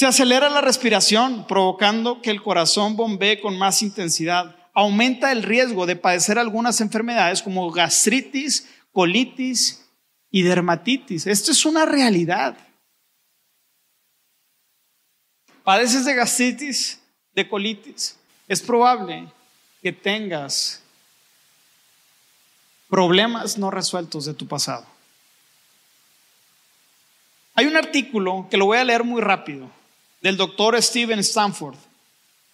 Se 0.00 0.06
acelera 0.06 0.48
la 0.48 0.62
respiración, 0.62 1.46
provocando 1.46 2.22
que 2.22 2.30
el 2.30 2.42
corazón 2.42 2.96
bombee 2.96 3.38
con 3.38 3.58
más 3.58 3.82
intensidad. 3.82 4.56
Aumenta 4.72 5.30
el 5.30 5.42
riesgo 5.42 5.84
de 5.84 5.94
padecer 5.94 6.38
algunas 6.38 6.80
enfermedades 6.80 7.42
como 7.42 7.70
gastritis, 7.70 8.66
colitis 8.92 9.86
y 10.30 10.40
dermatitis. 10.40 11.26
Esto 11.26 11.52
es 11.52 11.66
una 11.66 11.84
realidad. 11.84 12.56
Padeces 15.64 16.06
de 16.06 16.14
gastritis, 16.14 16.98
de 17.34 17.46
colitis. 17.46 18.16
Es 18.48 18.62
probable 18.62 19.30
que 19.82 19.92
tengas 19.92 20.82
problemas 22.88 23.58
no 23.58 23.70
resueltos 23.70 24.24
de 24.24 24.32
tu 24.32 24.48
pasado. 24.48 24.86
Hay 27.54 27.66
un 27.66 27.76
artículo 27.76 28.46
que 28.50 28.56
lo 28.56 28.64
voy 28.64 28.78
a 28.78 28.84
leer 28.84 29.04
muy 29.04 29.20
rápido 29.20 29.78
del 30.20 30.36
doctor 30.36 30.80
Steven 30.82 31.18
Stanford 31.20 31.76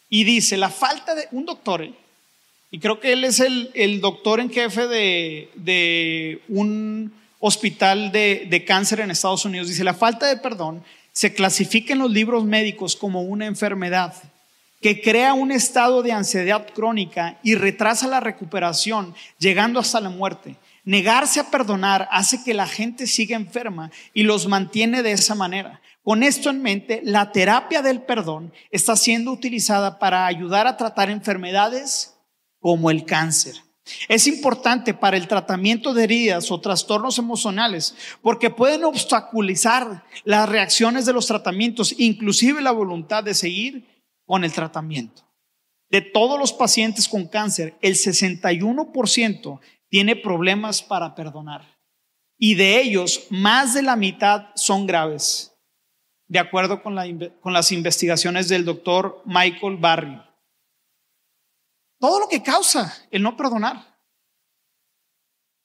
y 0.09 0.25
dice, 0.25 0.57
la 0.57 0.71
falta 0.71 1.15
de 1.15 1.29
un 1.33 1.45
doctor, 1.45 1.83
¿eh? 1.83 1.93
y 2.71 2.79
creo 2.79 3.01
que 3.01 3.13
él 3.13 3.25
es 3.25 3.41
el, 3.41 4.01
doctor 4.01 4.41
en 4.41 4.51
jefe 4.51 4.87
de, 4.87 6.43
un 6.49 7.13
hospital 7.41 8.13
de, 8.13 8.47
de 8.49 8.65
cáncer 8.65 9.01
en 9.01 9.11
Estados 9.11 9.45
Unidos, 9.45 9.69
dice, 9.69 9.85
la 9.85 9.95
falta 9.95 10.27
de 10.27 10.37
perdón 10.37 10.83
se 11.13 11.33
clasifica 11.33 11.93
en 11.93 12.01
los 12.01 12.11
libros 12.11 12.45
médicos 12.45 12.95
como 12.95 13.23
una 13.23 13.47
enfermedad 13.47 14.15
que 14.81 15.01
crea 15.01 15.35
un 15.35 15.51
estado 15.51 16.03
de 16.03 16.13
ansiedad 16.13 16.67
crónica 16.75 17.39
y 17.43 17.55
retrasa 17.55 18.07
la 18.07 18.21
recuperación, 18.21 19.15
llegando 19.39 19.81
hasta 19.81 20.01
la 20.01 20.11
muerte. 20.11 20.57
Negarse 20.87 21.41
a 21.41 21.51
perdonar 21.51 22.09
hace 22.13 22.45
que 22.45 22.55
la 22.55 22.69
gente 22.69 23.09
siga 23.09 23.37
enferma 23.37 23.91
y 24.15 24.23
los 24.23 24.47
mantiene 24.47 25.03
de 25.03 25.11
esa 25.11 25.35
manera. 25.35 25.83
Con 26.05 26.23
esto 26.23 26.49
en 26.49 26.63
mente, 26.63 27.01
la 27.03 27.33
terapia 27.33 27.83
del 27.83 28.03
perdón 28.03 28.53
está 28.71 28.95
siendo 28.95 29.33
utilizada 29.33 29.99
para 29.99 30.27
ayudar 30.27 30.69
a 30.69 30.77
tratar 30.77 31.11
enfermedades 31.11 32.15
como 32.61 32.93
el 32.93 33.05
cáncer. 33.05 33.57
Es 34.07 34.29
importante 34.29 34.95
para 34.95 35.17
el 35.17 35.27
tratamiento 35.27 35.93
de 35.93 36.05
heridas 36.05 36.53
o 36.53 36.61
trastornos 36.61 37.19
emocionales 37.19 37.97
porque 38.23 38.51
pueden 38.51 38.85
obstaculizar 38.85 40.05
las 40.23 40.49
reacciones 40.49 41.05
de 41.05 41.13
los 41.13 41.27
tratamientos, 41.27 41.97
inclusive 41.99 42.63
la 42.63 42.71
voluntad 42.71 43.25
de 43.25 43.35
seguir 43.35 44.05
con 44.25 44.45
el 44.45 44.53
tratamiento. 44.53 45.27
De 45.89 46.01
todos 46.01 46.39
los 46.39 46.53
pacientes 46.53 47.09
con 47.09 47.27
cáncer, 47.27 47.77
el 47.81 47.95
61% 47.95 49.61
tiene 49.89 50.17
problemas 50.17 50.83
para 50.83 51.15
perdonar 51.15 51.77
y 52.39 52.55
de 52.55 52.81
ellos 52.81 53.27
más 53.31 53.75
de 53.75 53.83
la 53.83 53.97
mitad 53.97 54.49
son 54.55 54.87
graves 54.87 55.57
de 56.29 56.39
acuerdo 56.39 56.83
con, 56.83 56.95
las 56.97 57.73
investigaciones 57.73 58.49
del 58.49 58.65
doctor 58.65 59.23
Michael 59.25 59.77
Barry. 59.77 60.21
Todo 61.99 62.21
lo 62.21 62.29
que 62.29 62.43
causa 62.43 63.07
el 63.11 63.23
no 63.23 63.37
perdonar. 63.37 63.97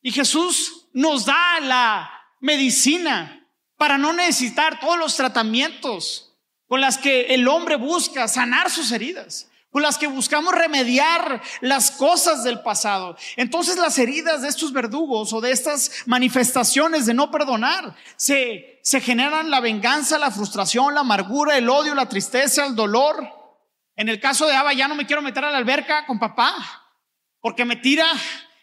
Y 0.01 0.11
Jesús 0.11 0.87
nos 0.93 1.25
da 1.25 1.59
la 1.61 2.09
medicina 2.39 3.47
para 3.75 3.97
no 3.97 4.13
necesitar 4.13 4.79
todos 4.79 4.97
los 4.97 5.15
tratamientos 5.15 6.37
con 6.67 6.79
las 6.79 6.97
que 6.97 7.33
el 7.33 7.47
hombre 7.47 7.75
busca 7.75 8.27
sanar 8.27 8.69
sus 8.69 8.91
heridas 8.91 9.50
con 9.71 9.81
las 9.81 9.97
que 9.97 10.07
buscamos 10.07 10.53
remediar 10.53 11.41
las 11.61 11.91
cosas 11.91 12.43
del 12.43 12.61
pasado. 12.61 13.15
Entonces 13.37 13.77
las 13.77 13.97
heridas 13.97 14.41
de 14.41 14.49
estos 14.49 14.73
verdugos 14.73 15.31
o 15.31 15.41
de 15.41 15.51
estas 15.51 16.03
manifestaciones 16.05 17.05
de 17.05 17.13
no 17.13 17.31
perdonar 17.31 17.95
se, 18.17 18.79
se 18.83 18.99
generan 18.99 19.49
la 19.49 19.61
venganza, 19.61 20.19
la 20.19 20.31
frustración, 20.31 20.93
la 20.93 21.01
amargura, 21.01 21.57
el 21.57 21.69
odio, 21.69 21.95
la 21.95 22.09
tristeza, 22.09 22.65
el 22.65 22.75
dolor. 22.75 23.27
En 23.95 24.09
el 24.09 24.19
caso 24.19 24.45
de 24.45 24.55
Ava 24.55 24.73
ya 24.73 24.87
no 24.87 24.95
me 24.95 25.05
quiero 25.05 25.21
meter 25.21 25.45
a 25.45 25.51
la 25.51 25.57
alberca 25.57 26.05
con 26.05 26.19
papá 26.19 26.53
porque 27.39 27.65
me 27.65 27.77
tira 27.77 28.05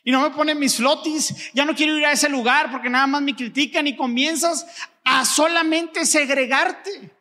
y 0.05 0.13
no 0.13 0.21
me 0.21 0.31
pone 0.31 0.55
mis 0.55 0.77
flotis, 0.77 1.53
ya 1.53 1.65
no 1.65 1.75
quiero 1.75 1.97
ir 1.97 2.07
a 2.07 2.13
ese 2.13 2.29
lugar 2.29 2.71
porque 2.71 2.89
nada 2.89 3.07
más 3.07 3.23
me 3.23 3.35
critican 3.35 3.87
y 3.87 3.97
comienzas 3.97 4.67
a 5.05 5.25
solamente 5.25 6.07
segregarte 6.07 7.18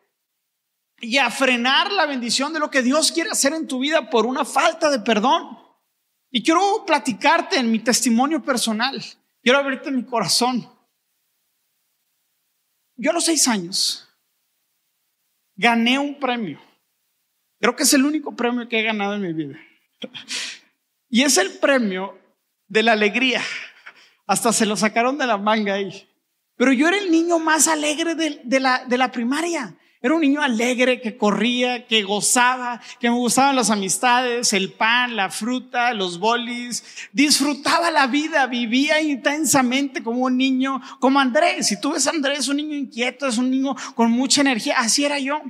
y 1.00 1.18
a 1.18 1.30
frenar 1.30 1.92
la 1.92 2.06
bendición 2.06 2.52
de 2.52 2.60
lo 2.60 2.70
que 2.70 2.82
Dios 2.82 3.12
quiere 3.12 3.30
hacer 3.30 3.52
en 3.52 3.68
tu 3.68 3.78
vida 3.78 4.10
por 4.10 4.26
una 4.26 4.44
falta 4.44 4.90
de 4.90 5.00
perdón. 5.00 5.58
Y 6.30 6.42
quiero 6.42 6.84
platicarte 6.86 7.56
en 7.56 7.70
mi 7.70 7.78
testimonio 7.78 8.42
personal. 8.42 9.02
Quiero 9.42 9.58
abrirte 9.58 9.90
mi 9.90 10.04
corazón. 10.04 10.68
Yo 12.96 13.10
a 13.10 13.14
los 13.14 13.24
seis 13.24 13.46
años 13.46 14.08
gané 15.54 15.98
un 15.98 16.18
premio. 16.18 16.60
Creo 17.60 17.74
que 17.74 17.84
es 17.84 17.92
el 17.94 18.04
único 18.04 18.34
premio 18.34 18.68
que 18.68 18.80
he 18.80 18.82
ganado 18.82 19.14
en 19.14 19.22
mi 19.22 19.32
vida. 19.32 19.58
Y 21.10 21.22
es 21.22 21.38
el 21.38 21.52
premio 21.52 22.18
de 22.66 22.82
la 22.82 22.92
alegría. 22.92 23.42
Hasta 24.26 24.52
se 24.52 24.66
lo 24.66 24.76
sacaron 24.76 25.16
de 25.16 25.26
la 25.26 25.38
manga 25.38 25.72
ahí. 25.72 26.06
Pero 26.54 26.70
yo 26.70 26.86
era 26.86 26.98
el 26.98 27.10
niño 27.10 27.38
más 27.38 27.66
alegre 27.66 28.14
de, 28.14 28.60
la, 28.60 28.84
de 28.84 28.98
la 28.98 29.10
primaria. 29.10 29.74
Era 30.00 30.14
un 30.14 30.20
niño 30.20 30.40
alegre 30.40 31.00
que 31.00 31.16
corría, 31.16 31.86
que 31.86 32.04
gozaba, 32.04 32.80
que 33.00 33.10
me 33.10 33.16
gustaban 33.16 33.56
las 33.56 33.70
amistades, 33.70 34.52
el 34.52 34.72
pan, 34.72 35.16
la 35.16 35.28
fruta, 35.28 35.92
los 35.92 36.20
bolis. 36.20 36.84
Disfrutaba 37.12 37.90
la 37.90 38.06
vida, 38.06 38.46
vivía 38.46 39.00
intensamente 39.00 40.02
como 40.02 40.26
un 40.26 40.36
niño, 40.36 40.80
como 41.00 41.18
Andrés. 41.18 41.66
Si 41.66 41.80
tú 41.80 41.92
ves 41.92 42.06
a 42.06 42.10
Andrés, 42.10 42.46
un 42.46 42.58
niño 42.58 42.76
inquieto, 42.76 43.26
es 43.26 43.38
un 43.38 43.50
niño 43.50 43.74
con 43.96 44.12
mucha 44.12 44.40
energía. 44.40 44.78
Así 44.78 45.04
era 45.04 45.18
yo. 45.18 45.42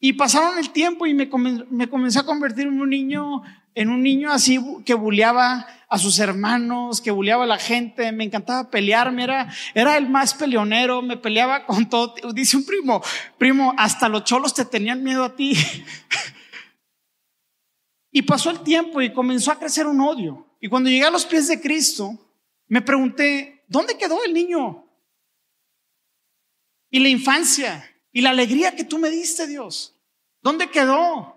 Y 0.00 0.14
pasaron 0.14 0.58
el 0.58 0.70
tiempo 0.70 1.06
y 1.06 1.12
me, 1.12 1.28
me 1.70 1.88
comencé 1.88 2.20
a 2.20 2.24
convertir 2.24 2.66
en 2.66 2.80
un 2.80 2.88
niño 2.88 3.42
en 3.74 3.88
un 3.88 4.02
niño 4.02 4.30
así 4.30 4.60
que 4.84 4.94
buleaba 4.94 5.66
a 5.88 5.98
sus 5.98 6.18
hermanos, 6.18 7.00
que 7.00 7.10
buleaba 7.10 7.44
a 7.44 7.46
la 7.46 7.58
gente, 7.58 8.12
me 8.12 8.24
encantaba 8.24 8.70
pelearme, 8.70 9.24
era, 9.24 9.52
era 9.74 9.96
el 9.96 10.08
más 10.08 10.34
peleonero, 10.34 11.02
me 11.02 11.16
peleaba 11.16 11.66
con 11.66 11.88
todo. 11.88 12.14
Dice 12.32 12.56
un 12.56 12.64
primo, 12.64 13.02
primo, 13.38 13.74
hasta 13.76 14.08
los 14.08 14.24
cholos 14.24 14.54
te 14.54 14.64
tenían 14.64 15.02
miedo 15.02 15.24
a 15.24 15.36
ti. 15.36 15.54
y 18.10 18.22
pasó 18.22 18.50
el 18.50 18.60
tiempo 18.60 19.02
y 19.02 19.12
comenzó 19.12 19.52
a 19.52 19.58
crecer 19.58 19.86
un 19.86 20.00
odio. 20.00 20.46
Y 20.60 20.68
cuando 20.68 20.88
llegué 20.88 21.04
a 21.04 21.10
los 21.10 21.26
pies 21.26 21.48
de 21.48 21.60
Cristo, 21.60 22.18
me 22.68 22.80
pregunté, 22.80 23.64
¿dónde 23.68 23.98
quedó 23.98 24.24
el 24.24 24.32
niño? 24.32 24.86
Y 26.90 27.00
la 27.00 27.08
infancia 27.08 27.84
y 28.12 28.20
la 28.20 28.30
alegría 28.30 28.76
que 28.76 28.84
tú 28.84 28.98
me 28.98 29.10
diste, 29.10 29.46
Dios. 29.46 29.94
¿Dónde 30.40 30.70
quedó? 30.70 31.36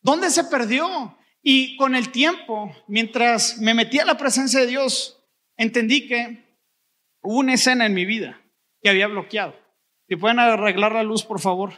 ¿Dónde 0.00 0.30
se 0.30 0.44
perdió? 0.44 1.16
Y 1.46 1.76
con 1.76 1.94
el 1.94 2.10
tiempo, 2.10 2.74
mientras 2.88 3.58
me 3.58 3.74
metía 3.74 4.02
a 4.02 4.06
la 4.06 4.16
presencia 4.16 4.60
de 4.60 4.66
Dios, 4.66 5.22
entendí 5.58 6.08
que 6.08 6.42
hubo 7.20 7.38
una 7.38 7.52
escena 7.52 7.84
en 7.84 7.92
mi 7.92 8.06
vida 8.06 8.40
que 8.80 8.88
había 8.88 9.08
bloqueado. 9.08 9.54
Si 10.08 10.16
pueden 10.16 10.38
arreglar 10.38 10.92
la 10.92 11.02
luz, 11.02 11.22
por 11.22 11.40
favor. 11.40 11.74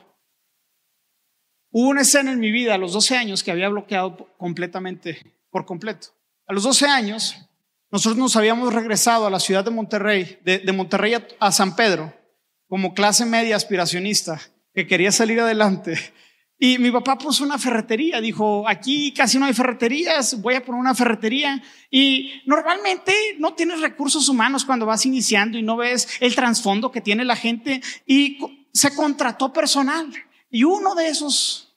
Hubo 1.72 1.88
una 1.88 2.02
escena 2.02 2.30
en 2.30 2.38
mi 2.38 2.52
vida 2.52 2.76
a 2.76 2.78
los 2.78 2.92
12 2.92 3.16
años 3.16 3.42
que 3.42 3.50
había 3.50 3.68
bloqueado 3.68 4.32
completamente, 4.38 5.34
por 5.50 5.66
completo. 5.66 6.08
A 6.46 6.52
los 6.52 6.62
12 6.62 6.86
años, 6.86 7.36
nosotros 7.90 8.18
nos 8.18 8.36
habíamos 8.36 8.72
regresado 8.72 9.26
a 9.26 9.30
la 9.30 9.40
ciudad 9.40 9.64
de 9.64 9.72
Monterrey, 9.72 10.38
de, 10.44 10.72
Monterrey 10.72 11.14
a 11.40 11.50
San 11.50 11.74
Pedro, 11.74 12.14
como 12.68 12.94
clase 12.94 13.26
media 13.26 13.56
aspiracionista 13.56 14.40
que 14.72 14.86
quería 14.86 15.10
salir 15.10 15.40
adelante 15.40 15.98
y 16.58 16.78
mi 16.78 16.90
papá 16.90 17.18
puso 17.18 17.44
una 17.44 17.58
ferretería, 17.58 18.20
dijo, 18.20 18.66
aquí 18.66 19.12
casi 19.12 19.38
no 19.38 19.44
hay 19.44 19.52
ferreterías, 19.52 20.40
voy 20.40 20.54
a 20.54 20.64
poner 20.64 20.80
una 20.80 20.94
ferretería. 20.94 21.62
Y 21.90 22.40
normalmente 22.46 23.12
no 23.38 23.54
tienes 23.54 23.80
recursos 23.82 24.28
humanos 24.30 24.64
cuando 24.64 24.86
vas 24.86 25.04
iniciando 25.04 25.58
y 25.58 25.62
no 25.62 25.76
ves 25.76 26.08
el 26.20 26.34
trasfondo 26.34 26.90
que 26.90 27.02
tiene 27.02 27.26
la 27.26 27.36
gente. 27.36 27.82
Y 28.06 28.38
se 28.72 28.94
contrató 28.94 29.52
personal. 29.52 30.10
Y 30.48 30.64
uno 30.64 30.94
de 30.94 31.08
esos 31.08 31.76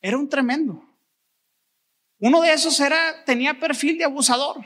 era 0.00 0.18
un 0.18 0.28
tremendo. 0.28 0.84
Uno 2.18 2.40
de 2.40 2.52
esos 2.52 2.80
era, 2.80 3.24
tenía 3.24 3.60
perfil 3.60 3.96
de 3.96 4.04
abusador. 4.04 4.64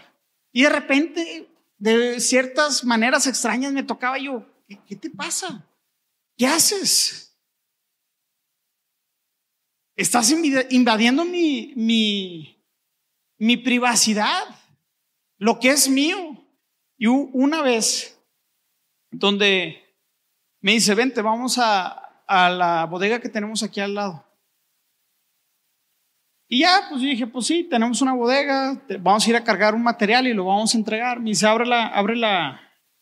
Y 0.52 0.62
de 0.62 0.70
repente, 0.70 1.50
de 1.76 2.18
ciertas 2.18 2.82
maneras 2.82 3.26
extrañas, 3.26 3.74
me 3.74 3.82
tocaba 3.82 4.16
yo, 4.16 4.46
¿qué, 4.66 4.80
qué 4.86 4.96
te 4.96 5.10
pasa? 5.10 5.68
¿Qué 6.38 6.46
haces? 6.46 7.31
Estás 9.94 10.30
invadiendo 10.70 11.24
mi, 11.24 11.72
mi, 11.76 12.64
mi 13.38 13.56
privacidad. 13.56 14.44
lo 15.38 15.58
que 15.58 15.70
es 15.70 15.88
mío. 15.88 16.16
Y 16.96 17.06
una 17.08 17.62
vez, 17.62 18.16
donde 19.10 19.82
me 20.60 20.72
dice, 20.72 20.94
vente, 20.94 21.20
vamos 21.20 21.58
a, 21.58 21.88
a 22.26 22.48
la 22.48 22.86
bodega 22.86 23.20
que 23.20 23.28
tenemos 23.28 23.62
aquí 23.62 23.80
al 23.80 23.94
lado. 23.94 24.24
Y 26.48 26.60
ya, 26.60 26.86
pues 26.88 27.00
yo 27.02 27.08
dije, 27.08 27.26
pues 27.26 27.46
sí, 27.46 27.64
tenemos 27.64 28.00
una 28.02 28.12
bodega, 28.12 28.80
vamos 29.00 29.26
a 29.26 29.30
ir 29.30 29.36
a 29.36 29.42
cargar 29.42 29.74
un 29.74 29.82
material 29.82 30.26
y 30.26 30.34
lo 30.34 30.44
vamos 30.44 30.74
a 30.74 30.78
entregar. 30.78 31.18
Me 31.18 31.30
dice, 31.30 31.46
abre 31.46 31.66
la, 31.66 31.86
abre 31.88 32.14
la, 32.14 32.60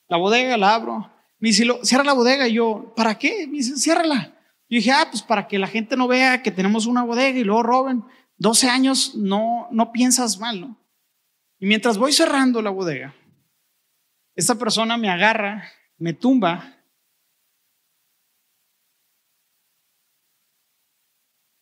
la 0.09 0.17
bodega, 0.17 0.57
la 0.57 0.75
abro. 0.75 1.11
Me 1.39 1.49
dice, 1.49 1.67
cierra 1.83 2.05
la 2.05 2.13
bodega. 2.13 2.49
Y 2.49 2.55
yo, 2.55 2.95
¿para 2.97 3.19
qué? 3.19 3.47
Me 3.47 3.59
dice, 3.59 3.77
ciérrala. 3.77 4.33
Yo 4.71 4.77
dije, 4.77 4.93
ah, 4.93 5.09
pues 5.11 5.21
para 5.21 5.49
que 5.49 5.59
la 5.59 5.67
gente 5.67 5.97
no 5.97 6.07
vea 6.07 6.45
que 6.45 6.53
tenemos 6.53 6.87
una 6.87 7.03
bodega 7.03 7.37
y 7.37 7.43
luego 7.43 7.65
roben. 7.65 8.05
12 8.37 8.69
años 8.69 9.17
no, 9.17 9.67
no 9.73 9.91
piensas 9.91 10.39
mal, 10.39 10.61
¿no? 10.61 10.81
Y 11.59 11.67
mientras 11.67 11.99
voy 11.99 12.13
cerrando 12.13 12.63
la 12.63 12.71
bodega, 12.71 13.13
esta 14.37 14.55
persona 14.55 14.97
me 14.97 15.11
agarra, 15.11 15.69
me 15.99 16.13
tumba 16.13 16.79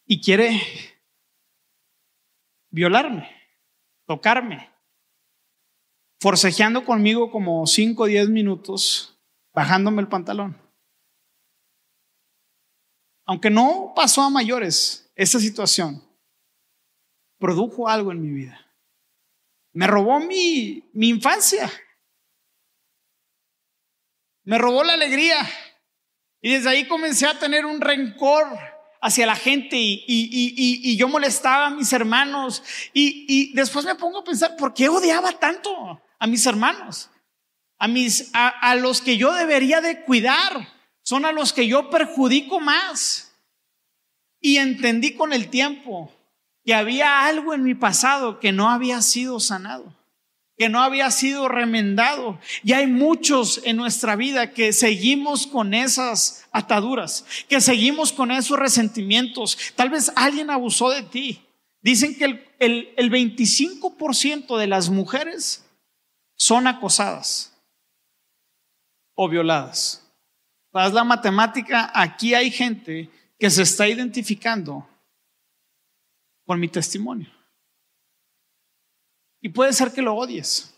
y 0.07 0.21
quiere 0.21 0.61
violarme, 2.71 3.31
tocarme, 4.07 4.71
forcejeando 6.21 6.85
conmigo 6.85 7.31
como 7.31 7.67
5 7.67 8.03
o 8.03 8.07
10 8.07 8.29
minutos, 8.29 9.19
bajándome 9.55 10.03
el 10.03 10.09
pantalón. 10.09 10.68
Aunque 13.29 13.51
no 13.51 13.93
pasó 13.95 14.23
a 14.23 14.31
mayores 14.31 15.13
esta 15.15 15.39
situación, 15.39 16.03
produjo 17.39 17.87
algo 17.87 18.11
en 18.11 18.23
mi 18.23 18.31
vida. 18.31 18.67
Me 19.75 19.87
robó 19.87 20.19
mi, 20.19 20.89
mi 20.95 21.11
infancia. 21.11 21.71
Me 24.45 24.57
robó 24.57 24.83
la 24.83 24.95
alegría. 24.95 25.47
Y 26.41 26.55
desde 26.55 26.71
ahí 26.71 26.89
comencé 26.89 27.27
a 27.27 27.39
tener 27.39 27.67
un 27.67 27.83
rencor 27.83 28.47
hacia 29.03 29.27
la 29.27 29.37
gente 29.37 29.77
y, 29.79 30.97
yo 30.97 31.07
molestaba 31.07 31.67
a 31.67 31.71
mis 31.71 31.93
hermanos 31.93 32.63
y, 32.95 33.53
después 33.53 33.85
me 33.85 33.95
pongo 33.95 34.21
a 34.21 34.25
pensar, 34.25 34.57
¿por 34.57 34.73
qué 34.73 34.89
odiaba 34.89 35.33
tanto 35.33 36.01
a 36.19 36.27
mis 36.27 36.47
hermanos? 36.47 37.11
A, 37.79 37.89
mis, 37.89 38.31
a, 38.33 38.75
los 38.77 39.03
que 39.03 39.19
yo 39.19 39.35
debería 39.35 39.83
de 39.83 40.03
cuidar, 40.03 40.67
son 41.09 41.25
a 41.25 41.33
los 41.33 41.55
que 41.55 41.67
yo 41.67 41.89
perjudico 41.89 42.61
más. 42.61 43.33
Y 44.43 44.59
entendí 44.59 45.15
con 45.15 45.33
el 45.33 45.49
tiempo 45.49 46.13
que 46.67 46.75
había 46.75 47.25
algo 47.25 47.55
en 47.55 47.63
mi 47.63 47.75
pasado 47.75 48.39
que 48.41 48.53
no 48.53 48.69
había 48.69 49.01
sido 49.01 49.41
sanado 49.41 49.97
que 50.59 50.69
no 50.69 50.83
había 50.83 51.09
sido 51.13 51.47
remendado. 51.47 52.41
Y 52.65 52.73
hay 52.73 52.89
muchos 52.89 53.61
en 53.63 53.77
nuestra 53.77 54.17
vida 54.17 54.51
que 54.51 54.73
seguimos 54.73 55.47
con 55.47 55.73
esas 55.73 56.49
ataduras, 56.51 57.25
que 57.49 57.61
seguimos 57.61 58.13
con 58.13 58.33
esos 58.33 58.59
resentimientos. 58.59 59.57
Tal 59.77 59.89
vez 59.89 60.11
alguien 60.17 60.51
abusó 60.51 60.91
de 60.91 61.05
ti. 61.05 61.47
Dicen 61.81 62.19
que 62.19 62.25
el, 62.59 62.93
el, 62.97 63.11
25% 63.13 64.59
de 64.59 64.67
las 64.67 64.91
mujeres 64.91 65.65
son 66.35 66.67
acosadas 66.67 67.53
o 69.15 69.29
violadas. 69.29 70.08
Haz 70.73 70.93
la 70.93 71.05
matemática, 71.05 71.91
aquí 71.95 72.35
hay 72.35 72.51
gente 72.51 73.11
que 73.39 73.51
se 73.51 73.63
está 73.63 73.89
identificando 73.89 74.89
con 76.45 76.61
mi 76.61 76.69
testimonio. 76.69 77.31
Y 79.41 79.49
puede 79.49 79.73
ser 79.73 79.93
que 79.93 80.03
lo 80.03 80.15
odies. 80.15 80.75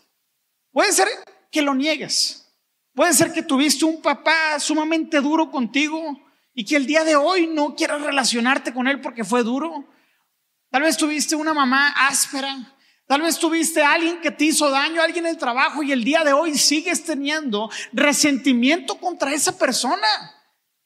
Puede 0.71 0.91
ser 0.91 1.07
que 1.51 1.61
lo 1.61 1.73
niegues. 1.73 2.47
Puede 2.93 3.13
ser 3.13 3.31
que 3.31 3.43
tuviste 3.43 3.85
un 3.85 4.01
papá 4.01 4.59
sumamente 4.59 5.19
duro 5.21 5.49
contigo 5.49 6.19
y 6.53 6.65
que 6.65 6.75
el 6.75 6.85
día 6.85 7.03
de 7.03 7.15
hoy 7.15 7.47
no 7.47 7.75
quieras 7.75 8.01
relacionarte 8.01 8.73
con 8.73 8.87
él 8.87 9.01
porque 9.01 9.23
fue 9.23 9.43
duro. 9.43 9.85
Tal 10.69 10.83
vez 10.83 10.97
tuviste 10.97 11.35
una 11.35 11.53
mamá 11.53 11.89
áspera. 11.89 12.77
Tal 13.11 13.23
vez 13.23 13.39
tuviste 13.39 13.83
a 13.83 13.91
alguien 13.91 14.21
que 14.21 14.31
te 14.31 14.45
hizo 14.45 14.69
daño, 14.69 15.01
alguien 15.01 15.25
en 15.25 15.31
el 15.31 15.37
trabajo 15.37 15.83
y 15.83 15.91
el 15.91 16.05
día 16.05 16.23
de 16.23 16.31
hoy 16.31 16.57
sigues 16.57 17.03
teniendo 17.03 17.69
resentimiento 17.91 18.95
contra 18.99 19.33
esa 19.33 19.57
persona. 19.57 20.07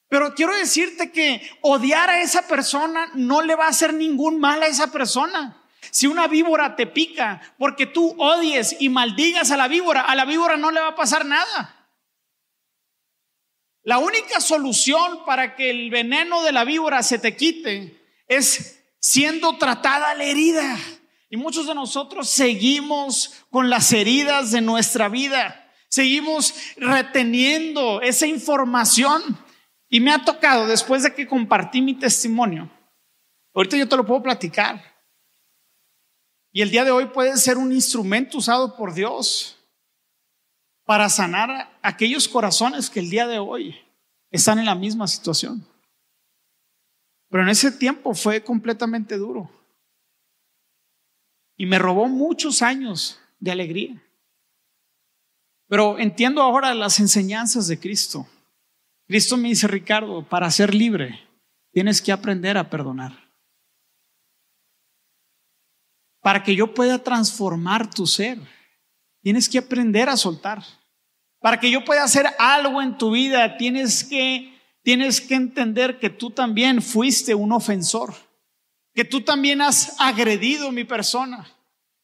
Pero 0.10 0.34
quiero 0.34 0.56
decirte 0.56 1.12
que 1.12 1.48
odiar 1.62 2.10
a 2.10 2.22
esa 2.22 2.48
persona 2.48 3.12
no 3.14 3.44
le 3.44 3.54
va 3.54 3.68
a 3.68 3.70
hacer 3.70 3.94
ningún 3.94 4.40
mal 4.40 4.64
a 4.64 4.66
esa 4.66 4.92
persona. 4.92 5.56
Si 5.92 6.08
una 6.08 6.28
víbora 6.28 6.76
te 6.76 6.88
pica 6.88 7.42
porque 7.60 7.86
tú 7.86 8.16
odies 8.18 8.76
y 8.80 8.90
maldigas 8.90 9.52
a 9.52 9.58
la 9.58 9.68
víbora, 9.68 10.02
a 10.02 10.16
la 10.16 10.26
víbora 10.26 10.58
no 10.58 10.72
le 10.72 10.80
va 10.80 10.88
a 10.88 10.96
pasar 10.96 11.28
nada. 11.28 11.92
La 13.84 14.00
única 14.00 14.40
solución 14.40 15.26
para 15.28 15.56
que 15.56 15.70
el 15.70 15.92
veneno 15.92 16.42
de 16.42 16.54
la 16.54 16.64
víbora 16.64 17.04
se 17.04 17.20
te 17.20 17.38
quite 17.38 18.04
es 18.28 18.84
siendo 19.00 19.60
tratada 19.60 20.16
la 20.16 20.24
herida. 20.24 20.76
Y 21.36 21.38
muchos 21.38 21.68
de 21.68 21.76
nosotros 21.76 22.30
seguimos 22.30 23.44
con 23.50 23.70
las 23.70 23.92
heridas 23.92 24.52
de 24.52 24.62
nuestra 24.62 25.10
vida. 25.10 25.70
Seguimos 25.90 26.54
reteniendo 26.78 28.00
esa 28.02 28.26
información. 28.26 29.38
Y 29.90 30.00
me 30.00 30.14
ha 30.14 30.24
tocado, 30.24 30.66
después 30.66 31.04
de 31.04 31.14
que 31.14 31.28
compartí 31.28 31.82
mi 31.82 31.94
testimonio, 31.94 32.72
ahorita 33.54 33.76
yo 33.76 33.90
te 33.90 33.98
lo 33.98 34.06
puedo 34.06 34.24
platicar. 34.24 34.82
Y 36.54 36.62
el 36.62 36.72
día 36.72 36.86
de 36.86 36.92
hoy 36.92 37.08
puede 37.08 37.36
ser 37.36 37.58
un 37.58 37.74
instrumento 37.74 38.38
usado 38.38 38.78
por 38.78 38.94
Dios 38.94 39.58
para 40.86 41.10
sanar 41.10 41.78
aquellos 41.82 42.30
corazones 42.30 42.90
que 42.90 43.02
el 43.02 43.10
día 43.10 43.28
de 43.28 43.40
hoy 43.40 43.76
están 44.32 44.58
en 44.58 44.66
la 44.68 44.76
misma 44.76 45.06
situación. 45.06 45.68
Pero 47.30 47.44
en 47.44 47.50
ese 47.50 47.74
tiempo 47.74 48.14
fue 48.14 48.42
completamente 48.42 49.18
duro. 49.18 49.55
Y 51.58 51.66
me 51.66 51.80
robó 51.80 52.08
muchos 52.08 52.62
años 52.62 53.20
de 53.40 53.52
alegría. 53.52 54.02
Pero 55.68 55.98
entiendo 56.00 56.42
ahora 56.42 56.74
las 56.74 57.00
enseñanzas 57.00 57.68
de 57.68 57.80
Cristo. 57.80 58.28
Cristo 59.08 59.38
me 59.38 59.50
dice, 59.50 59.68
Ricardo, 59.68 60.28
para 60.28 60.52
ser 60.52 60.74
libre 60.74 61.22
tienes 61.72 62.02
que 62.02 62.12
aprender 62.12 62.58
a 62.58 62.70
perdonar 62.70 63.26
para 66.26 66.42
que 66.42 66.56
yo 66.56 66.74
pueda 66.74 66.98
transformar 66.98 67.88
tu 67.88 68.08
ser. 68.08 68.40
Tienes 69.22 69.48
que 69.48 69.60
aprender 69.60 70.10
a 70.10 70.18
soltar. 70.18 70.64
Para 71.40 71.60
que 71.60 71.70
yo 71.70 71.86
pueda 71.86 72.04
hacer 72.04 72.26
algo 72.40 72.82
en 72.82 72.98
tu 72.98 73.12
vida, 73.12 73.58
tienes 73.58 74.04
que, 74.04 74.60
tienes 74.82 75.22
que 75.22 75.36
entender 75.36 76.00
que 76.00 76.10
tú 76.10 76.32
también 76.32 76.82
fuiste 76.82 77.36
un 77.36 77.52
ofensor, 77.52 78.16
que 78.96 79.04
tú 79.04 79.22
también 79.22 79.62
has 79.62 80.00
agredido 80.00 80.72
mi 80.72 80.86
persona, 80.86 81.46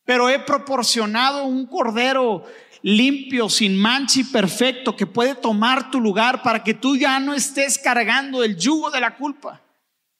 pero 0.03 0.29
he 0.29 0.39
proporcionado 0.39 1.45
un 1.45 1.65
cordero 1.65 2.45
limpio, 2.81 3.49
sin 3.49 3.77
mancha 3.79 4.19
y 4.19 4.23
perfecto, 4.25 4.95
que 4.95 5.07
puede 5.07 5.35
tomar 5.35 5.89
tu 5.89 6.01
lugar 6.01 6.43
para 6.43 6.63
que 6.63 6.73
tú 6.73 6.97
ya 6.97 7.19
no 7.19 7.33
estés 7.33 7.79
cargando 7.79 8.43
el 8.43 8.57
yugo 8.57 8.91
de 8.91 8.99
la 8.99 9.15
culpa. 9.15 9.61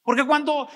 Porque 0.02 0.26
cuando 0.26 0.70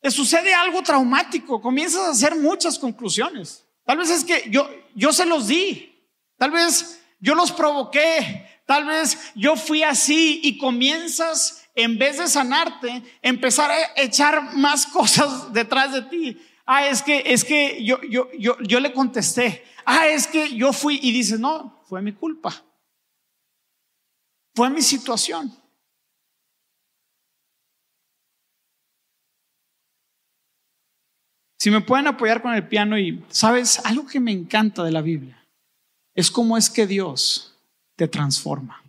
te 0.00 0.10
sucede 0.10 0.54
algo 0.54 0.82
traumático, 0.82 1.60
comienzas 1.60 2.02
a 2.02 2.10
hacer 2.10 2.36
muchas 2.36 2.78
conclusiones. 2.78 3.66
Tal 3.84 3.98
vez 3.98 4.10
es 4.10 4.24
que 4.24 4.48
yo, 4.50 4.68
yo 4.94 5.12
se 5.12 5.26
los 5.26 5.48
di, 5.48 5.94
tal 6.36 6.52
vez 6.52 7.02
yo 7.20 7.34
los 7.34 7.52
provoqué, 7.52 8.62
tal 8.64 8.86
vez 8.86 9.32
yo 9.34 9.56
fui 9.56 9.82
así 9.82 10.40
y 10.42 10.56
comienzas, 10.56 11.67
en 11.78 11.96
vez 11.96 12.18
de 12.18 12.26
sanarte, 12.26 13.02
empezar 13.22 13.70
a 13.70 14.02
echar 14.02 14.56
más 14.56 14.86
cosas 14.98 15.52
detrás 15.52 15.92
de 15.92 16.02
ti. 16.02 16.42
Ah, 16.66 16.86
es 16.88 17.02
que, 17.02 17.22
es 17.24 17.44
que 17.44 17.82
yo, 17.84 18.00
yo, 18.02 18.28
yo, 18.36 18.58
yo 18.60 18.80
le 18.80 18.92
contesté. 18.92 19.64
Ah, 19.86 20.08
es 20.08 20.26
que 20.26 20.54
yo 20.54 20.72
fui 20.72 20.98
y 21.00 21.12
dices, 21.12 21.38
no, 21.38 21.80
fue 21.86 22.02
mi 22.02 22.12
culpa. 22.12 22.64
Fue 24.54 24.68
mi 24.68 24.82
situación. 24.82 25.56
Si 31.60 31.70
me 31.70 31.80
pueden 31.80 32.08
apoyar 32.08 32.42
con 32.42 32.54
el 32.54 32.66
piano 32.66 32.98
y, 32.98 33.24
¿sabes? 33.28 33.80
Algo 33.84 34.06
que 34.06 34.20
me 34.20 34.32
encanta 34.32 34.82
de 34.82 34.92
la 34.92 35.00
Biblia 35.00 35.44
es 36.14 36.30
cómo 36.30 36.56
es 36.56 36.68
que 36.68 36.88
Dios 36.88 37.56
te 37.94 38.08
transforma. 38.08 38.82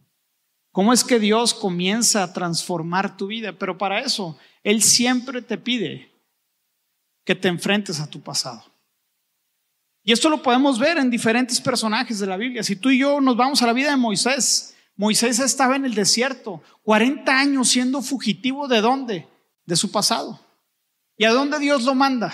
Cómo 0.79 0.93
es 0.93 1.03
que 1.03 1.19
Dios 1.19 1.53
comienza 1.53 2.23
a 2.23 2.31
transformar 2.31 3.17
tu 3.17 3.27
vida. 3.27 3.51
Pero 3.51 3.77
para 3.77 3.99
eso, 3.99 4.37
Él 4.63 4.81
siempre 4.81 5.41
te 5.41 5.57
pide 5.57 6.09
que 7.25 7.35
te 7.35 7.49
enfrentes 7.49 7.99
a 7.99 8.09
tu 8.09 8.21
pasado. 8.21 8.63
Y 10.05 10.13
esto 10.13 10.29
lo 10.29 10.41
podemos 10.41 10.79
ver 10.79 10.97
en 10.97 11.09
diferentes 11.09 11.59
personajes 11.59 12.17
de 12.19 12.27
la 12.27 12.37
Biblia. 12.37 12.63
Si 12.63 12.77
tú 12.77 12.91
y 12.91 12.99
yo 12.99 13.19
nos 13.19 13.35
vamos 13.35 13.61
a 13.61 13.65
la 13.65 13.73
vida 13.73 13.89
de 13.89 13.97
Moisés, 13.97 14.73
Moisés 14.95 15.39
estaba 15.39 15.75
en 15.75 15.83
el 15.83 15.95
desierto, 15.95 16.63
40 16.83 17.37
años 17.37 17.67
siendo 17.67 18.01
fugitivo 18.01 18.69
de 18.69 18.79
dónde? 18.79 19.27
De 19.65 19.75
su 19.75 19.91
pasado. 19.91 20.39
¿Y 21.17 21.25
a 21.25 21.33
dónde 21.33 21.59
Dios 21.59 21.83
lo 21.83 21.93
manda? 21.93 22.33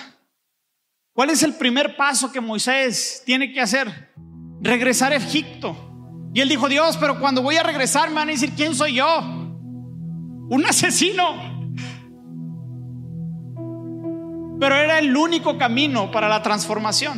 ¿Cuál 1.13 1.31
es 1.31 1.41
el 1.41 1.55
primer 1.55 1.97
paso 1.97 2.31
que 2.31 2.41
Moisés 2.41 3.23
tiene 3.25 3.51
que 3.51 3.62
hacer? 3.62 4.13
Regresar 4.62 5.13
a 5.13 5.15
Egipto. 5.15 5.85
Y 6.36 6.41
él 6.41 6.50
dijo, 6.50 6.67
Dios, 6.67 6.98
pero 6.98 7.17
cuando 7.17 7.41
voy 7.41 7.56
a 7.56 7.63
regresar 7.63 8.10
me 8.10 8.15
van 8.15 8.28
a 8.28 8.34
decir, 8.34 8.52
¿quién 8.58 8.76
soy 8.76 8.95
yo? 8.95 9.06
Un 10.50 10.65
asesino. 10.67 11.24
Pero 14.60 14.76
era 14.76 15.00
el 15.00 15.15
único 15.15 15.58
camino 15.58 16.12
para 16.12 16.28
la 16.28 16.43
transformación. 16.43 17.17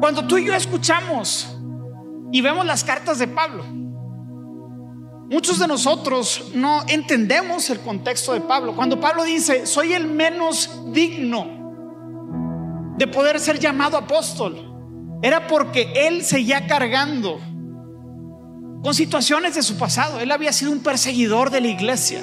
Cuando 0.00 0.26
tú 0.26 0.36
y 0.36 0.46
yo 0.46 0.52
escuchamos 0.52 1.56
y 2.32 2.40
vemos 2.40 2.66
las 2.66 2.82
cartas 2.82 3.20
de 3.20 3.28
Pablo, 3.28 3.62
muchos 5.30 5.60
de 5.60 5.68
nosotros 5.68 6.50
no 6.56 6.82
entendemos 6.88 7.70
el 7.70 7.78
contexto 7.82 8.32
de 8.32 8.40
Pablo. 8.40 8.74
Cuando 8.74 8.98
Pablo 8.98 9.22
dice, 9.22 9.64
soy 9.66 9.92
el 9.92 10.08
menos 10.08 10.92
digno 10.92 11.46
de 12.98 13.06
poder 13.06 13.38
ser 13.38 13.60
llamado 13.60 13.96
apóstol, 13.96 14.71
era 15.22 15.46
porque 15.46 15.92
él 15.94 16.24
seguía 16.24 16.66
cargando 16.66 17.40
con 18.82 18.92
situaciones 18.92 19.54
de 19.54 19.62
su 19.62 19.78
pasado. 19.78 20.20
Él 20.20 20.32
había 20.32 20.52
sido 20.52 20.72
un 20.72 20.80
perseguidor 20.80 21.50
de 21.50 21.60
la 21.60 21.68
iglesia. 21.68 22.22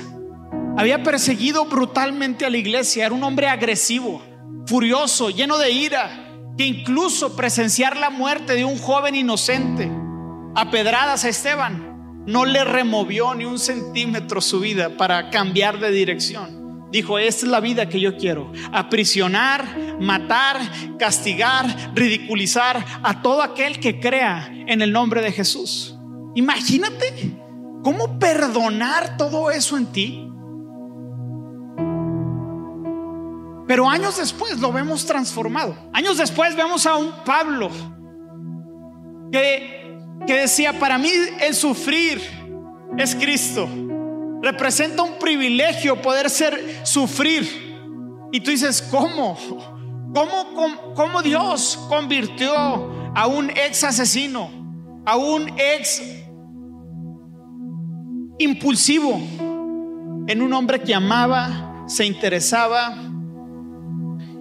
Había 0.78 1.02
perseguido 1.02 1.66
brutalmente 1.66 2.46
a 2.46 2.50
la 2.50 2.58
iglesia. 2.58 3.06
Era 3.06 3.16
un 3.16 3.24
hombre 3.24 3.48
agresivo, 3.48 4.22
furioso, 4.68 5.30
lleno 5.30 5.58
de 5.58 5.72
ira, 5.72 6.28
que 6.58 6.66
incluso 6.66 7.36
presenciar 7.38 7.96
la 7.96 8.10
muerte 8.10 8.54
de 8.54 8.66
un 8.66 8.78
joven 8.78 9.16
inocente 9.16 9.90
a 10.56 10.70
pedradas 10.70 11.24
a 11.24 11.30
Esteban 11.30 12.24
no 12.26 12.46
le 12.46 12.66
removió 12.66 13.34
ni 13.34 13.46
un 13.46 13.60
centímetro 13.60 14.42
su 14.42 14.60
vida 14.60 14.98
para 14.98 15.30
cambiar 15.30 15.80
de 15.80 15.92
dirección. 15.92 16.59
Dijo, 16.92 17.20
esta 17.20 17.46
es 17.46 17.52
la 17.52 17.60
vida 17.60 17.88
que 17.88 18.00
yo 18.00 18.18
quiero. 18.18 18.52
Aprisionar, 18.72 20.00
matar, 20.00 20.58
castigar, 20.98 21.92
ridiculizar 21.94 22.84
a 23.04 23.22
todo 23.22 23.44
aquel 23.44 23.80
que 23.80 24.00
crea 24.00 24.52
en 24.52 24.82
el 24.82 24.92
nombre 24.92 25.22
de 25.22 25.32
Jesús. 25.32 25.96
Imagínate 26.36 27.38
cómo 27.84 28.18
perdonar 28.18 29.18
todo 29.18 29.52
eso 29.52 29.78
en 29.78 29.86
ti. 29.88 30.26
Pero 33.68 33.88
años 33.88 34.18
después 34.18 34.60
lo 34.60 34.72
vemos 34.72 35.06
transformado. 35.06 35.76
Años 35.94 36.18
después 36.18 36.56
vemos 36.56 36.88
a 36.88 36.96
un 36.96 37.12
Pablo 37.24 37.70
que, 39.32 39.96
que 40.26 40.34
decía, 40.34 40.80
para 40.80 40.98
mí 40.98 41.12
el 41.40 41.54
sufrir 41.54 42.20
es 42.98 43.14
Cristo. 43.14 43.70
Representa 44.42 45.04
un 45.04 45.20
privilegio 45.20 46.02
poder 46.02 46.30
ser 46.30 46.82
sufrir. 46.84 47.48
Y 48.32 48.40
tú 48.40 48.52
dices, 48.52 48.82
¿cómo? 48.82 49.38
¿Cómo, 50.14 50.94
cómo, 50.96 51.22
Dios 51.22 51.78
convirtió 51.88 52.52
a 52.56 53.28
un 53.28 53.50
ex 53.52 53.84
asesino, 53.84 54.50
a 55.06 55.18
un 55.18 55.50
ex 55.58 56.02
impulsivo, 58.40 59.20
en 60.28 60.42
un 60.42 60.54
hombre 60.54 60.82
que 60.82 60.96
amaba, 60.96 61.84
se 61.88 62.06
interesaba 62.06 62.96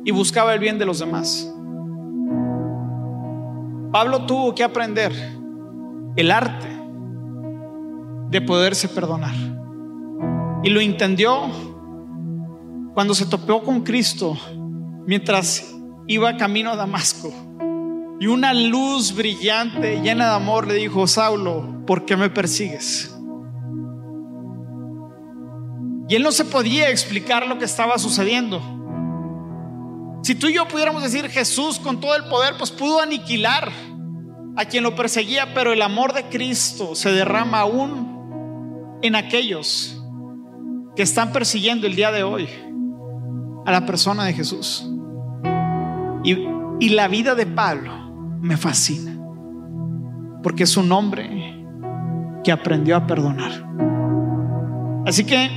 y 0.04 0.10
buscaba 0.10 0.54
el 0.54 0.60
bien 0.60 0.78
de 0.78 0.86
los 0.86 1.00
demás? 1.00 1.52
Pablo 3.92 4.26
tuvo 4.26 4.54
que 4.54 4.62
aprender 4.62 5.12
el 6.16 6.30
arte 6.30 6.68
de 8.30 8.40
poderse 8.40 8.88
perdonar. 8.88 9.57
Y 10.62 10.70
lo 10.70 10.80
entendió 10.80 11.42
cuando 12.94 13.14
se 13.14 13.26
topó 13.26 13.62
con 13.62 13.82
Cristo 13.82 14.36
mientras 15.06 15.74
iba 16.08 16.36
camino 16.36 16.70
a 16.70 16.76
Damasco. 16.76 17.32
Y 18.20 18.26
una 18.26 18.52
luz 18.52 19.14
brillante, 19.14 20.00
llena 20.02 20.30
de 20.30 20.34
amor, 20.34 20.66
le 20.66 20.74
dijo, 20.74 21.06
Saulo, 21.06 21.84
¿por 21.86 22.04
qué 22.04 22.16
me 22.16 22.28
persigues? 22.28 23.14
Y 26.08 26.16
él 26.16 26.22
no 26.22 26.32
se 26.32 26.44
podía 26.44 26.90
explicar 26.90 27.46
lo 27.46 27.58
que 27.58 27.66
estaba 27.66 27.98
sucediendo. 27.98 28.60
Si 30.24 30.34
tú 30.34 30.48
y 30.48 30.54
yo 30.54 30.66
pudiéramos 30.66 31.02
decir 31.02 31.28
Jesús 31.28 31.78
con 31.78 32.00
todo 32.00 32.16
el 32.16 32.24
poder, 32.24 32.54
pues 32.58 32.72
pudo 32.72 33.00
aniquilar 33.00 33.70
a 34.56 34.64
quien 34.64 34.82
lo 34.82 34.96
perseguía, 34.96 35.54
pero 35.54 35.72
el 35.72 35.82
amor 35.82 36.14
de 36.14 36.24
Cristo 36.24 36.96
se 36.96 37.12
derrama 37.12 37.60
aún 37.60 38.98
en 39.02 39.14
aquellos 39.14 39.97
que 40.98 41.04
están 41.04 41.30
persiguiendo 41.30 41.86
el 41.86 41.94
día 41.94 42.10
de 42.10 42.24
hoy 42.24 42.48
a 43.64 43.70
la 43.70 43.86
persona 43.86 44.24
de 44.24 44.32
Jesús. 44.32 44.84
Y, 46.24 46.88
la 46.88 47.06
vida 47.06 47.36
de 47.36 47.46
Pablo 47.46 47.92
me 48.40 48.56
fascina, 48.56 49.16
porque 50.42 50.64
es 50.64 50.76
un 50.76 50.90
hombre 50.90 51.64
que 52.42 52.50
aprendió 52.50 52.96
a 52.96 53.06
perdonar. 53.06 53.64
Así 55.06 55.22
que, 55.22 55.48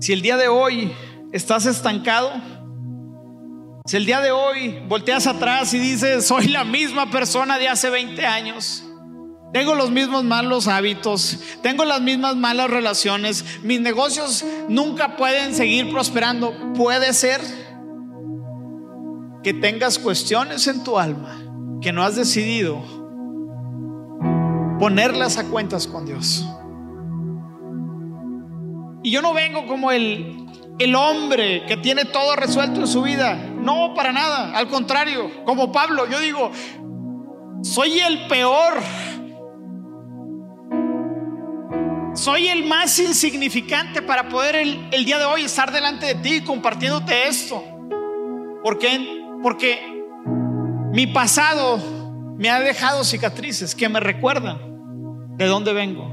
si 0.00 0.14
el 0.14 0.22
día 0.22 0.38
de 0.38 0.48
hoy 0.48 0.90
estás 1.32 1.66
estancado, 1.66 2.30
si 3.84 3.98
el 3.98 4.06
día 4.06 4.22
de 4.22 4.30
hoy 4.30 4.78
volteas 4.88 5.26
atrás 5.26 5.74
y 5.74 5.78
dices, 5.78 6.26
soy 6.26 6.48
la 6.48 6.64
misma 6.64 7.10
persona 7.10 7.58
de 7.58 7.68
hace 7.68 7.90
20 7.90 8.24
años, 8.24 8.85
tengo 9.52 9.74
los 9.74 9.90
mismos 9.90 10.24
malos 10.24 10.68
hábitos, 10.68 11.38
tengo 11.62 11.84
las 11.84 12.00
mismas 12.00 12.36
malas 12.36 12.68
relaciones, 12.68 13.44
mis 13.62 13.80
negocios 13.80 14.44
nunca 14.68 15.16
pueden 15.16 15.54
seguir 15.54 15.90
prosperando. 15.90 16.52
Puede 16.74 17.12
ser 17.12 17.40
que 19.42 19.54
tengas 19.54 19.98
cuestiones 19.98 20.66
en 20.66 20.82
tu 20.82 20.98
alma 20.98 21.40
que 21.80 21.92
no 21.92 22.02
has 22.02 22.16
decidido 22.16 22.82
ponerlas 24.78 25.38
a 25.38 25.44
cuentas 25.44 25.86
con 25.86 26.04
Dios. 26.04 26.44
Y 29.02 29.10
yo 29.10 29.22
no 29.22 29.32
vengo 29.32 29.66
como 29.66 29.92
el, 29.92 30.36
el 30.80 30.94
hombre 30.96 31.64
que 31.66 31.76
tiene 31.76 32.04
todo 32.04 32.34
resuelto 32.34 32.80
en 32.80 32.88
su 32.88 33.02
vida. 33.02 33.36
No, 33.36 33.94
para 33.94 34.12
nada. 34.12 34.56
Al 34.56 34.66
contrario, 34.66 35.44
como 35.44 35.70
Pablo, 35.70 36.08
yo 36.10 36.18
digo, 36.18 36.50
soy 37.62 38.00
el 38.00 38.26
peor 38.26 38.74
soy 42.26 42.48
el 42.48 42.64
más 42.64 42.98
insignificante 42.98 44.02
para 44.02 44.28
poder 44.28 44.56
el, 44.56 45.04
día 45.04 45.16
de 45.16 45.24
hoy 45.26 45.42
estar 45.42 45.70
delante 45.70 46.06
de 46.06 46.16
ti 46.16 46.40
compartiéndote 46.40 47.28
esto. 47.28 47.62
¿Por 48.64 48.80
qué? 48.80 49.22
Porque 49.44 49.78
mi 50.92 51.06
pasado 51.06 51.78
me 52.36 52.50
ha 52.50 52.58
dejado 52.58 53.04
cicatrices 53.04 53.76
que 53.76 53.88
me 53.88 54.00
recuerdan 54.00 54.58
de 55.36 55.46
dónde 55.46 55.72
vengo. 55.72 56.04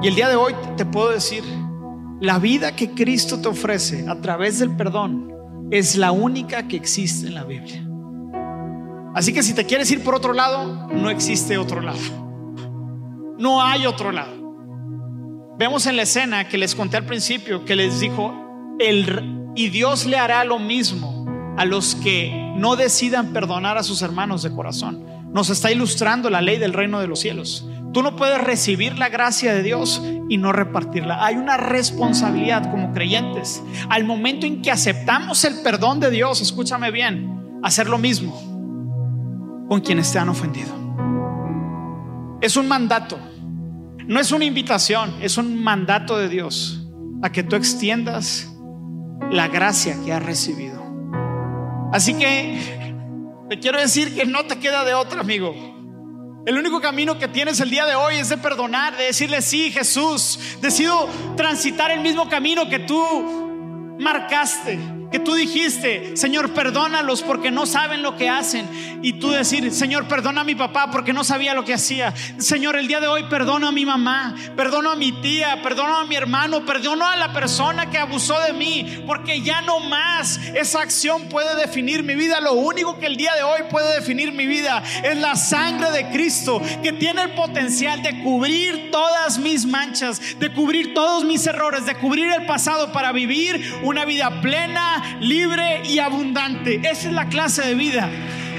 Y 0.00 0.08
el 0.08 0.14
día 0.14 0.30
de 0.30 0.36
hoy 0.36 0.54
te 0.78 0.86
puedo 0.86 1.10
decir, 1.10 1.44
la 2.18 2.38
vida 2.38 2.74
que 2.74 2.92
Cristo 2.92 3.42
te 3.42 3.48
ofrece 3.48 4.06
a 4.08 4.22
través 4.22 4.58
del 4.58 4.74
perdón 4.74 5.68
es 5.70 5.96
la 5.96 6.12
única 6.12 6.66
que 6.66 6.76
existe 6.76 7.26
en 7.26 7.34
la 7.34 7.44
Biblia. 7.44 7.86
Así 9.14 9.34
que 9.34 9.42
si 9.42 9.52
te 9.52 9.66
quieres 9.66 9.90
ir 9.90 10.02
por 10.02 10.14
otro 10.14 10.32
lado, 10.32 10.88
no 10.94 11.10
existe 11.10 11.58
otro 11.58 11.82
lado. 11.82 12.31
No 13.38 13.62
hay 13.62 13.86
otro 13.86 14.12
lado. 14.12 14.42
Vemos 15.58 15.86
en 15.86 15.96
la 15.96 16.02
escena 16.02 16.48
que 16.48 16.58
les 16.58 16.74
conté 16.74 16.96
al 16.96 17.06
principio 17.06 17.64
que 17.64 17.76
les 17.76 18.00
dijo, 18.00 18.34
el, 18.78 19.52
y 19.54 19.68
Dios 19.68 20.06
le 20.06 20.16
hará 20.16 20.44
lo 20.44 20.58
mismo 20.58 21.26
a 21.56 21.64
los 21.64 21.94
que 21.96 22.52
no 22.56 22.76
decidan 22.76 23.32
perdonar 23.32 23.78
a 23.78 23.82
sus 23.82 24.02
hermanos 24.02 24.42
de 24.42 24.50
corazón. 24.50 25.04
Nos 25.32 25.50
está 25.50 25.70
ilustrando 25.70 26.30
la 26.30 26.40
ley 26.40 26.58
del 26.58 26.72
reino 26.72 27.00
de 27.00 27.06
los 27.06 27.20
cielos. 27.20 27.66
Tú 27.92 28.02
no 28.02 28.16
puedes 28.16 28.42
recibir 28.42 28.98
la 28.98 29.08
gracia 29.10 29.52
de 29.52 29.62
Dios 29.62 30.02
y 30.28 30.38
no 30.38 30.52
repartirla. 30.52 31.24
Hay 31.24 31.36
una 31.36 31.58
responsabilidad 31.58 32.70
como 32.70 32.92
creyentes. 32.92 33.62
Al 33.90 34.04
momento 34.04 34.46
en 34.46 34.62
que 34.62 34.70
aceptamos 34.70 35.44
el 35.44 35.60
perdón 35.62 36.00
de 36.00 36.10
Dios, 36.10 36.40
escúchame 36.40 36.90
bien, 36.90 37.60
hacer 37.62 37.88
lo 37.88 37.98
mismo 37.98 38.34
con 39.68 39.80
quienes 39.80 40.10
te 40.10 40.18
han 40.18 40.30
ofendido. 40.30 40.81
Es 42.42 42.56
un 42.56 42.66
mandato. 42.66 43.18
No 44.08 44.18
es 44.18 44.32
una 44.32 44.44
invitación, 44.44 45.14
es 45.22 45.38
un 45.38 45.62
mandato 45.62 46.18
de 46.18 46.28
Dios 46.28 46.84
a 47.22 47.30
que 47.30 47.44
tú 47.44 47.54
extiendas 47.54 48.52
la 49.30 49.46
gracia 49.46 49.96
que 50.04 50.12
has 50.12 50.22
recibido. 50.24 50.82
Así 51.92 52.14
que 52.14 52.58
te 53.48 53.60
quiero 53.60 53.78
decir 53.78 54.16
que 54.16 54.24
no 54.24 54.44
te 54.44 54.58
queda 54.58 54.84
de 54.84 54.92
otra, 54.92 55.20
amigo. 55.20 55.54
El 56.44 56.58
único 56.58 56.80
camino 56.80 57.16
que 57.16 57.28
tienes 57.28 57.60
el 57.60 57.70
día 57.70 57.86
de 57.86 57.94
hoy 57.94 58.16
es 58.16 58.28
de 58.28 58.38
perdonar, 58.38 58.96
de 58.96 59.04
decirle 59.04 59.40
sí, 59.40 59.70
Jesús, 59.70 60.56
decido 60.60 61.08
transitar 61.36 61.92
el 61.92 62.00
mismo 62.00 62.28
camino 62.28 62.68
que 62.68 62.80
tú 62.80 63.96
marcaste. 64.00 64.80
Que 65.12 65.20
tú 65.20 65.34
dijiste, 65.34 66.16
Señor, 66.16 66.54
perdónalos 66.54 67.22
porque 67.22 67.50
no 67.50 67.66
saben 67.66 68.02
lo 68.02 68.16
que 68.16 68.30
hacen. 68.30 68.66
Y 69.02 69.14
tú 69.14 69.30
decir, 69.30 69.70
Señor, 69.70 70.08
perdona 70.08 70.40
a 70.40 70.44
mi 70.44 70.54
papá 70.54 70.90
porque 70.90 71.12
no 71.12 71.22
sabía 71.22 71.52
lo 71.52 71.64
que 71.64 71.74
hacía. 71.74 72.14
Señor, 72.38 72.76
el 72.76 72.88
día 72.88 72.98
de 72.98 73.08
hoy 73.08 73.24
perdono 73.24 73.68
a 73.68 73.72
mi 73.72 73.84
mamá, 73.84 74.34
perdono 74.56 74.90
a 74.90 74.96
mi 74.96 75.12
tía, 75.12 75.60
perdono 75.62 75.96
a 75.96 76.04
mi 76.06 76.16
hermano, 76.16 76.64
perdono 76.64 77.06
a 77.06 77.16
la 77.16 77.32
persona 77.32 77.90
que 77.90 77.98
abusó 77.98 78.40
de 78.40 78.54
mí, 78.54 79.02
porque 79.06 79.42
ya 79.42 79.60
no 79.60 79.80
más 79.80 80.38
esa 80.54 80.80
acción 80.80 81.28
puede 81.28 81.56
definir 81.56 82.02
mi 82.02 82.14
vida. 82.14 82.40
Lo 82.40 82.54
único 82.54 82.98
que 82.98 83.06
el 83.06 83.16
día 83.16 83.34
de 83.34 83.42
hoy 83.42 83.60
puede 83.70 83.94
definir 83.96 84.32
mi 84.32 84.46
vida 84.46 84.82
es 85.02 85.18
la 85.18 85.36
sangre 85.36 85.90
de 85.90 86.08
Cristo, 86.10 86.62
que 86.82 86.92
tiene 86.92 87.22
el 87.24 87.34
potencial 87.34 88.02
de 88.02 88.22
cubrir 88.22 88.90
todas 88.90 89.38
mis 89.38 89.66
manchas, 89.66 90.38
de 90.38 90.50
cubrir 90.52 90.94
todos 90.94 91.24
mis 91.24 91.46
errores, 91.46 91.84
de 91.84 91.96
cubrir 91.96 92.32
el 92.32 92.46
pasado 92.46 92.92
para 92.92 93.12
vivir 93.12 93.80
una 93.82 94.06
vida 94.06 94.40
plena 94.40 95.01
libre 95.20 95.82
y 95.84 95.98
abundante. 95.98 96.76
Esa 96.76 97.08
es 97.08 97.12
la 97.12 97.28
clase 97.28 97.62
de 97.66 97.74
vida 97.74 98.10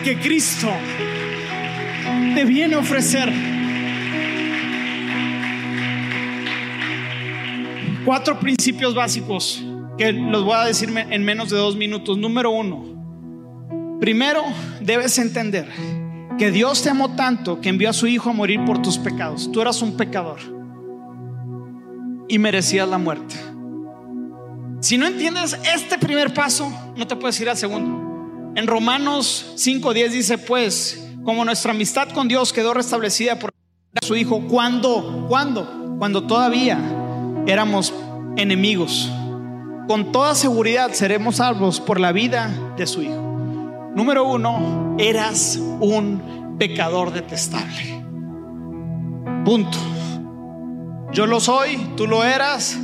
que 0.04 0.18
Cristo 0.18 0.70
te 2.36 2.44
viene 2.46 2.76
a 2.76 2.80
ofrecer. 2.80 3.32
Cuatro 8.06 8.40
principios 8.40 8.94
básicos 8.94 9.64
que 9.98 10.12
los 10.12 10.44
voy 10.44 10.56
a 10.56 10.66
decir 10.66 10.94
en 10.96 11.24
menos 11.24 11.50
de 11.50 11.58
dos 11.58 11.76
minutos. 11.76 12.18
Número 12.18 12.52
uno, 12.52 13.98
primero 14.00 14.44
debes 14.82 15.18
entender 15.20 15.68
que 16.38 16.52
Dios 16.52 16.82
te 16.82 16.90
amó 16.90 17.16
tanto 17.16 17.62
que 17.62 17.70
envió 17.70 17.90
a 17.90 17.94
su 17.94 18.08
Hijo 18.08 18.30
a 18.30 18.34
morir 18.34 18.66
por 18.66 18.82
tus 18.82 18.98
pecados. 18.98 19.52
Tú 19.52 19.62
eras 19.62 19.82
un 19.82 19.96
pecador 19.96 20.40
y 22.28 22.40
merecías 22.40 22.90
la 22.90 22.98
muerte. 22.98 23.36
Si 24.84 24.98
no 24.98 25.08
entiendes 25.08 25.58
este 25.74 25.98
primer 25.98 26.34
paso, 26.34 26.70
no 26.98 27.08
te 27.08 27.16
puedes 27.16 27.40
ir 27.40 27.50
al 27.50 27.56
segundo. 27.56 28.52
En 28.54 28.68
Romanos 28.68 29.54
5:10 29.56 30.12
dice, 30.12 30.38
pues, 30.38 31.08
como 31.24 31.46
nuestra 31.46 31.72
amistad 31.72 32.10
con 32.10 32.28
Dios 32.28 32.52
quedó 32.52 32.74
restablecida 32.74 33.40
por 33.40 33.54
su 34.02 34.18
Hijo, 34.18 34.42
¿cuándo? 34.50 35.26
¿Cuándo? 35.30 35.96
Cuando 36.00 36.28
todavía 36.28 36.82
éramos 37.48 37.94
enemigos. 38.36 39.10
Con 39.88 40.12
toda 40.12 40.36
seguridad 40.36 40.92
seremos 40.92 41.38
salvos 41.38 41.80
por 41.80 42.02
la 42.02 42.12
vida 42.12 42.52
de 42.76 42.86
su 42.86 43.04
Hijo. 43.04 43.92
Número 43.96 44.26
uno, 44.26 44.98
eras 45.00 45.56
un 45.80 46.58
pecador 46.60 47.14
detestable. 47.14 48.04
Punto. 49.46 49.78
Yo 51.14 51.26
lo 51.26 51.40
soy, 51.40 51.78
tú 51.96 52.06
lo 52.06 52.26
eras, 52.26 52.78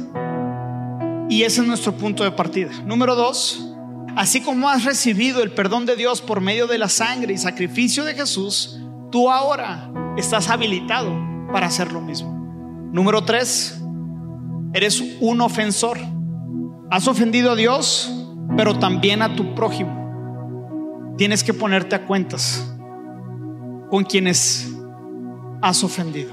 y 1.29 1.43
ese 1.43 1.61
es 1.61 1.67
nuestro 1.67 1.93
punto 1.93 2.23
de 2.23 2.31
partida. 2.31 2.71
Número 2.85 3.15
dos, 3.15 3.71
así 4.15 4.41
como 4.41 4.67
has 4.67 4.83
recibido 4.83 5.43
el 5.43 5.51
perdón 5.51 5.85
de 5.85 5.95
Dios 5.95 6.21
por 6.21 6.41
medio 6.41 6.65
de 6.65 6.79
la 6.79 6.89
sangre 6.89 7.33
y 7.33 7.37
sacrificio 7.37 8.03
de 8.03 8.15
Jesús, 8.15 8.79
tú 9.11 9.29
ahora 9.29 9.91
estás 10.17 10.49
habilitado 10.49 11.15
para 11.53 11.67
hacer 11.67 11.91
lo 11.91 12.01
mismo. 12.01 12.31
Número 12.91 13.23
tres, 13.23 13.79
eres 14.73 15.03
un 15.21 15.41
ofensor. 15.41 15.99
Has 16.89 17.07
ofendido 17.07 17.51
a 17.51 17.55
Dios, 17.55 18.11
pero 18.57 18.79
también 18.79 19.21
a 19.21 19.35
tu 19.35 19.53
prójimo. 19.53 21.15
Tienes 21.17 21.43
que 21.43 21.53
ponerte 21.53 21.95
a 21.95 22.07
cuentas 22.07 22.65
con 23.91 24.03
quienes 24.03 24.67
has 25.61 25.83
ofendido. 25.83 26.31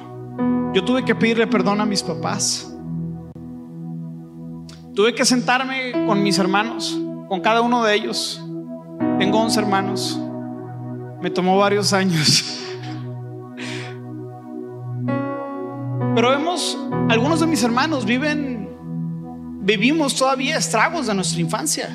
Yo 0.72 0.84
tuve 0.84 1.04
que 1.04 1.14
pedirle 1.14 1.46
perdón 1.46 1.82
a 1.82 1.86
mis 1.86 2.02
papás 2.02 2.75
Tuve 4.96 5.14
que 5.14 5.26
sentarme 5.26 5.92
con 6.06 6.22
mis 6.22 6.38
hermanos, 6.38 6.98
con 7.28 7.42
cada 7.42 7.60
uno 7.60 7.84
de 7.84 7.94
ellos. 7.94 8.42
Tengo 9.18 9.38
11 9.40 9.60
hermanos. 9.60 10.18
Me 11.20 11.28
tomó 11.30 11.58
varios 11.58 11.92
años. 11.92 12.62
Pero 16.14 16.30
vemos, 16.30 16.78
algunos 17.10 17.40
de 17.40 17.46
mis 17.46 17.62
hermanos 17.62 18.06
viven, 18.06 18.70
vivimos 19.60 20.14
todavía 20.16 20.56
estragos 20.56 21.06
de 21.06 21.14
nuestra 21.14 21.42
infancia. 21.42 21.90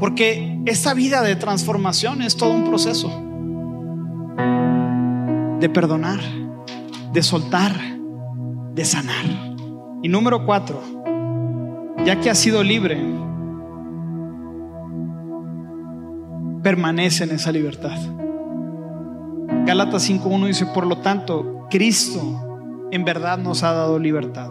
Porque 0.00 0.62
esta 0.64 0.94
vida 0.94 1.20
de 1.20 1.36
transformación 1.36 2.22
es 2.22 2.38
todo 2.38 2.52
un 2.52 2.64
proceso. 2.64 3.08
De 5.60 5.68
perdonar, 5.68 6.20
de 7.12 7.22
soltar, 7.22 7.74
de 8.72 8.84
sanar. 8.86 9.45
Y 10.02 10.08
número 10.08 10.44
cuatro, 10.44 10.80
ya 12.04 12.20
que 12.20 12.30
has 12.30 12.38
sido 12.38 12.62
libre, 12.62 12.96
permanece 16.62 17.24
en 17.24 17.30
esa 17.30 17.52
libertad. 17.52 17.98
Gálatas 19.66 20.08
5.1 20.08 20.46
dice, 20.46 20.66
por 20.66 20.86
lo 20.86 20.98
tanto, 20.98 21.66
Cristo 21.70 22.20
en 22.90 23.04
verdad 23.04 23.38
nos 23.38 23.62
ha 23.62 23.72
dado 23.72 23.98
libertad. 23.98 24.50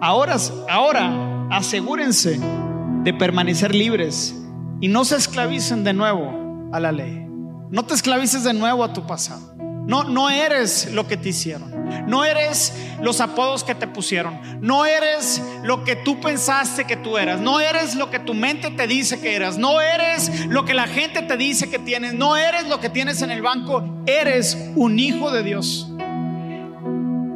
Ahora, 0.00 0.36
ahora 0.70 1.48
asegúrense 1.50 2.38
de 3.02 3.14
permanecer 3.14 3.74
libres 3.74 4.34
y 4.80 4.88
no 4.88 5.04
se 5.04 5.16
esclavicen 5.16 5.84
de 5.84 5.92
nuevo 5.92 6.70
a 6.72 6.80
la 6.80 6.92
ley. 6.92 7.26
No 7.70 7.84
te 7.84 7.94
esclavices 7.94 8.44
de 8.44 8.54
nuevo 8.54 8.84
a 8.84 8.92
tu 8.92 9.06
pasado. 9.06 9.54
No, 9.86 10.04
no 10.04 10.30
eres 10.30 10.92
lo 10.92 11.06
que 11.06 11.16
te 11.16 11.30
hicieron. 11.30 11.77
No 12.06 12.24
eres 12.24 12.74
los 13.02 13.20
apodos 13.20 13.64
que 13.64 13.74
te 13.74 13.86
pusieron. 13.86 14.38
No 14.60 14.86
eres 14.86 15.42
lo 15.62 15.84
que 15.84 15.96
tú 15.96 16.20
pensaste 16.20 16.84
que 16.84 16.96
tú 16.96 17.18
eras. 17.18 17.40
No 17.40 17.60
eres 17.60 17.94
lo 17.94 18.10
que 18.10 18.18
tu 18.18 18.34
mente 18.34 18.70
te 18.70 18.86
dice 18.86 19.20
que 19.20 19.34
eras. 19.36 19.58
No 19.58 19.80
eres 19.80 20.46
lo 20.46 20.64
que 20.64 20.74
la 20.74 20.86
gente 20.86 21.22
te 21.22 21.36
dice 21.36 21.70
que 21.70 21.78
tienes. 21.78 22.14
No 22.14 22.36
eres 22.36 22.68
lo 22.68 22.80
que 22.80 22.90
tienes 22.90 23.22
en 23.22 23.30
el 23.30 23.42
banco. 23.42 23.84
Eres 24.06 24.56
un 24.76 24.98
hijo 24.98 25.30
de 25.30 25.42
Dios. 25.42 25.90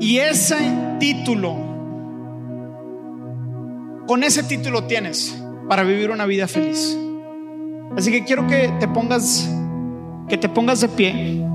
Y 0.01 0.19
ese 0.19 0.57
título, 0.99 1.55
con 4.07 4.25
ese 4.25 4.43
título 4.43 4.85
tienes 4.85 5.41
para 5.69 5.85
vivir 5.85 6.11
una 6.11 6.27
vida 6.27 6.49
feliz. 6.49 6.99
Así 7.97 8.11
que 8.11 8.25
quiero 8.25 8.47
que 8.47 8.73
te 8.81 8.89
pongas, 8.89 9.49
que 10.29 10.37
te 10.37 10.49
pongas 10.49 10.81
de 10.81 10.89
pie. 10.89 11.52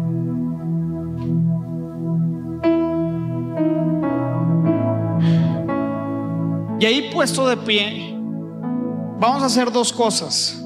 Y 6.80 6.86
ahí 6.86 7.09
puesto 7.13 7.47
de 7.47 7.57
pie, 7.57 8.13
vamos 9.19 9.41
a 9.41 9.47
hacer 9.47 9.71
dos 9.71 9.91
cosas. 9.91 10.63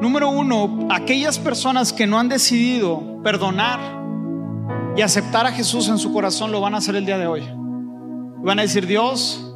Número 0.00 0.30
uno, 0.30 0.86
aquellas 0.90 1.38
personas 1.38 1.92
que 1.92 2.06
no 2.06 2.18
han 2.18 2.28
decidido 2.28 3.22
perdonar 3.22 3.80
y 4.96 5.02
aceptar 5.02 5.46
a 5.46 5.52
Jesús 5.52 5.88
en 5.88 5.98
su 5.98 6.12
corazón 6.12 6.52
lo 6.52 6.60
van 6.60 6.74
a 6.74 6.78
hacer 6.78 6.94
el 6.94 7.06
día 7.06 7.18
de 7.18 7.26
hoy. 7.26 7.42
Van 8.44 8.58
a 8.58 8.62
decir, 8.62 8.86
Dios, 8.86 9.52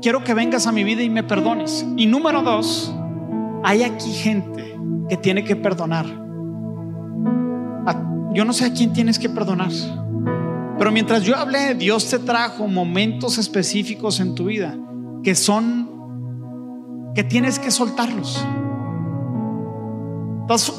quiero 0.00 0.24
que 0.24 0.32
vengas 0.34 0.66
a 0.66 0.72
mi 0.72 0.82
vida 0.82 1.02
y 1.02 1.10
me 1.10 1.22
perdones. 1.22 1.84
Y 1.96 2.06
número 2.06 2.42
dos, 2.42 2.94
hay 3.62 3.82
aquí 3.82 4.12
gente 4.12 4.78
que 5.08 5.16
tiene 5.16 5.44
que 5.44 5.56
perdonar. 5.56 6.06
Yo 8.32 8.44
no 8.44 8.52
sé 8.52 8.64
a 8.66 8.72
quién 8.72 8.92
tienes 8.92 9.18
que 9.18 9.28
perdonar. 9.28 9.70
Pero 10.80 10.92
mientras 10.92 11.24
yo 11.24 11.36
hablé, 11.36 11.74
Dios 11.74 12.08
te 12.08 12.18
trajo 12.18 12.66
momentos 12.66 13.36
específicos 13.36 14.18
en 14.18 14.34
tu 14.34 14.46
vida 14.46 14.78
que 15.22 15.34
son, 15.34 17.12
que 17.14 17.22
tienes 17.22 17.58
que 17.58 17.70
soltarlos. 17.70 18.42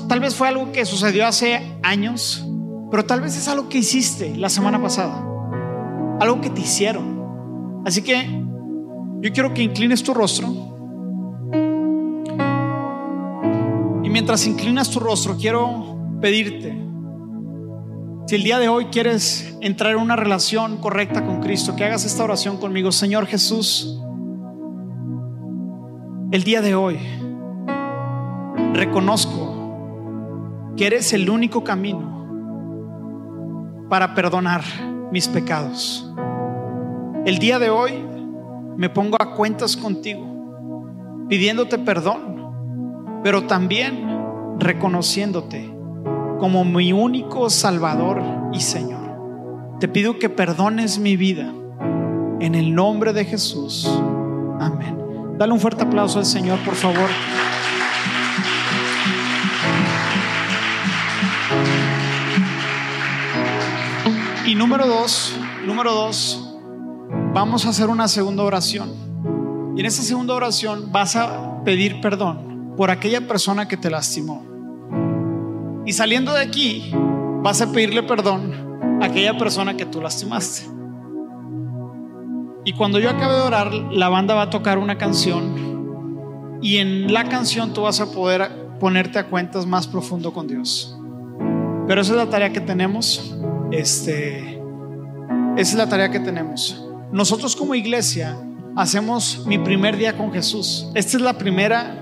Tal 0.10 0.20
vez 0.20 0.34
fue 0.34 0.48
algo 0.48 0.72
que 0.72 0.88
sucedió 0.88 1.28
hace 1.28 1.78
años, 1.84 2.44
pero 2.90 3.06
tal 3.06 3.22
vez 3.22 3.38
es 3.38 3.48
algo 3.48 3.70
que 3.70 3.78
hiciste 3.78 4.36
la 4.36 4.50
semana 4.50 4.82
pasada, 4.82 5.24
algo 6.20 6.42
que 6.42 6.50
te 6.50 6.62
hicieron. 6.62 7.84
Así 7.86 8.02
que 8.02 8.44
yo 9.20 9.32
quiero 9.32 9.54
que 9.54 9.62
inclines 9.62 10.02
tu 10.02 10.16
rostro. 10.16 10.48
Y 14.04 14.10
mientras 14.10 14.48
inclinas 14.48 14.90
tu 14.90 15.00
rostro, 15.00 15.38
quiero 15.38 15.96
pedirte 16.20 16.91
si 18.32 18.36
el 18.36 18.44
día 18.44 18.60
de 18.60 18.70
hoy 18.70 18.86
quieres 18.86 19.58
entrar 19.60 19.92
en 19.92 19.98
una 19.98 20.16
relación 20.16 20.78
correcta 20.78 21.26
con 21.26 21.42
Cristo, 21.42 21.76
que 21.76 21.84
hagas 21.84 22.06
esta 22.06 22.24
oración 22.24 22.56
conmigo. 22.56 22.94
Señor 22.94 23.26
Jesús, 23.26 24.00
el 26.32 26.42
día 26.46 26.62
de 26.62 26.74
hoy 26.74 26.98
reconozco 28.72 30.72
que 30.78 30.88
eres 30.88 31.12
el 31.12 31.30
único 31.30 31.66
camino 31.66 32.10
para 33.90 34.16
perdonar 34.16 34.64
mis 35.12 35.28
pecados. 35.28 36.10
El 37.26 37.38
día 37.38 37.60
de 37.60 37.70
hoy 37.70 38.02
me 38.78 38.90
pongo 38.90 39.22
a 39.22 39.36
cuentas 39.36 39.76
contigo, 39.76 41.26
pidiéndote 41.28 41.80
perdón, 41.80 43.20
pero 43.26 43.44
también 43.44 44.08
reconociéndote 44.58 45.71
como 46.42 46.66
mi 46.66 46.92
único 46.92 47.52
Salvador 47.52 48.20
y 48.52 48.62
Señor. 48.62 49.78
Te 49.80 49.88
pido 49.88 50.18
que 50.18 50.28
perdones 50.28 50.98
mi 50.98 51.16
vida, 51.16 51.54
En 52.40 52.56
el 52.56 52.74
nombre 52.74 53.14
de 53.14 53.26
Jesús. 53.26 53.88
Amén. 54.60 54.98
Dale 55.38 55.54
un 55.54 55.60
fuerte 55.60 55.84
aplauso 55.84 56.18
al 56.18 56.26
Señor, 56.26 56.58
por 56.66 56.74
favor. 56.74 57.08
Y 64.48 64.56
número 64.56 64.88
dos, 64.88 65.36
número 65.68 65.94
dos, 65.94 66.56
vamos 67.36 67.68
a 67.68 67.70
hacer 67.70 67.88
una 67.88 68.08
segunda 68.08 68.42
oración. 68.42 68.90
Y 69.78 69.82
en 69.82 69.86
esa 69.86 70.02
segunda 70.02 70.34
oración 70.34 70.92
vas 70.92 71.16
a 71.16 71.64
pedir 71.64 72.02
perdón 72.02 72.74
por 72.76 72.90
aquella 72.90 73.28
persona 73.28 73.68
que 73.68 73.78
te 73.78 73.92
lastimó. 73.92 74.51
Y 75.92 75.94
saliendo 75.94 76.32
de 76.32 76.40
aquí, 76.40 76.90
vas 77.44 77.62
a 77.62 77.74
pedirle 77.74 78.02
perdón 78.04 78.78
a 79.02 79.08
aquella 79.08 79.38
persona 79.38 79.76
que 79.76 79.86
tú 79.86 80.00
lastimaste. 80.00 80.66
Y 82.64 82.72
cuando 82.72 82.98
yo 82.98 83.10
acabe 83.10 83.34
de 83.34 83.42
orar, 83.42 83.74
la 83.74 84.08
banda 84.08 84.34
va 84.34 84.44
a 84.44 84.50
tocar 84.50 84.78
una 84.78 84.98
canción 84.98 86.60
y 86.62 86.78
en 86.78 87.12
la 87.12 87.26
canción 87.26 87.74
tú 87.74 87.82
vas 87.82 88.00
a 88.00 88.10
poder 88.10 88.70
ponerte 88.80 89.20
a 89.20 89.28
cuentas 89.28 89.66
más 89.66 89.86
profundo 89.86 90.32
con 90.32 90.48
Dios. 90.48 90.98
Pero 91.90 92.00
esa 92.00 92.14
es 92.14 92.18
la 92.18 92.30
tarea 92.30 92.54
que 92.54 92.62
tenemos. 92.62 93.36
Este, 93.74 94.62
esa 95.58 95.72
es 95.72 95.74
la 95.74 95.90
tarea 95.90 96.10
que 96.10 96.22
tenemos. 96.22 96.86
Nosotros 97.12 97.54
como 97.54 97.76
iglesia 97.76 98.38
hacemos 98.78 99.46
mi 99.46 99.58
primer 99.58 99.98
día 99.98 100.16
con 100.16 100.32
Jesús. 100.32 100.88
Esta 100.96 101.18
es 101.18 101.22
la 101.22 101.38
primera, 101.38 102.02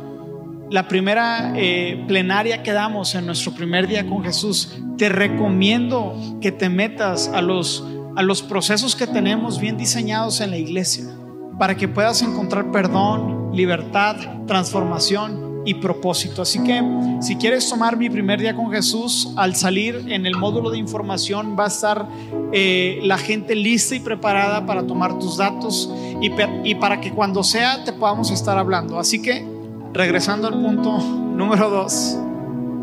la 0.69 0.87
primera 0.87 1.53
eh, 1.55 2.03
plenaria 2.07 2.63
que 2.63 2.73
damos 2.73 3.15
en 3.15 3.25
nuestro 3.25 3.53
primer 3.53 3.87
día 3.87 4.07
con 4.07 4.23
Jesús. 4.23 4.77
Te 4.97 5.09
recomiendo 5.09 6.15
que 6.41 6.51
te 6.51 6.69
metas 6.69 7.27
a 7.29 7.41
los 7.41 7.83
a 8.15 8.21
los 8.21 8.41
procesos 8.41 8.97
que 8.97 9.07
tenemos 9.07 9.61
bien 9.61 9.77
diseñados 9.77 10.41
en 10.41 10.51
la 10.51 10.57
iglesia 10.57 11.05
para 11.57 11.75
que 11.75 11.87
puedas 11.87 12.21
encontrar 12.21 12.71
perdón, 12.71 13.51
libertad, 13.53 14.15
transformación 14.45 15.61
y 15.65 15.75
propósito. 15.75 16.41
Así 16.41 16.61
que 16.63 16.81
si 17.21 17.35
quieres 17.35 17.69
tomar 17.69 17.97
mi 17.97 18.09
primer 18.09 18.39
día 18.39 18.55
con 18.55 18.71
Jesús, 18.71 19.31
al 19.35 19.55
salir 19.55 20.05
en 20.07 20.25
el 20.25 20.35
módulo 20.35 20.69
de 20.69 20.77
información 20.77 21.55
va 21.57 21.65
a 21.65 21.67
estar 21.67 22.07
eh, 22.51 22.99
la 23.03 23.17
gente 23.17 23.55
lista 23.55 23.95
y 23.95 23.99
preparada 23.99 24.65
para 24.65 24.85
tomar 24.85 25.17
tus 25.19 25.37
datos 25.37 25.89
y, 26.21 26.31
y 26.63 26.75
para 26.75 26.99
que 26.99 27.11
cuando 27.11 27.43
sea 27.43 27.83
te 27.83 27.93
podamos 27.93 28.31
estar 28.31 28.57
hablando. 28.57 28.99
Así 28.99 29.21
que 29.21 29.58
regresando 29.99 30.47
al 30.47 30.53
punto 30.53 30.97
número 30.97 31.69
dos, 31.69 32.17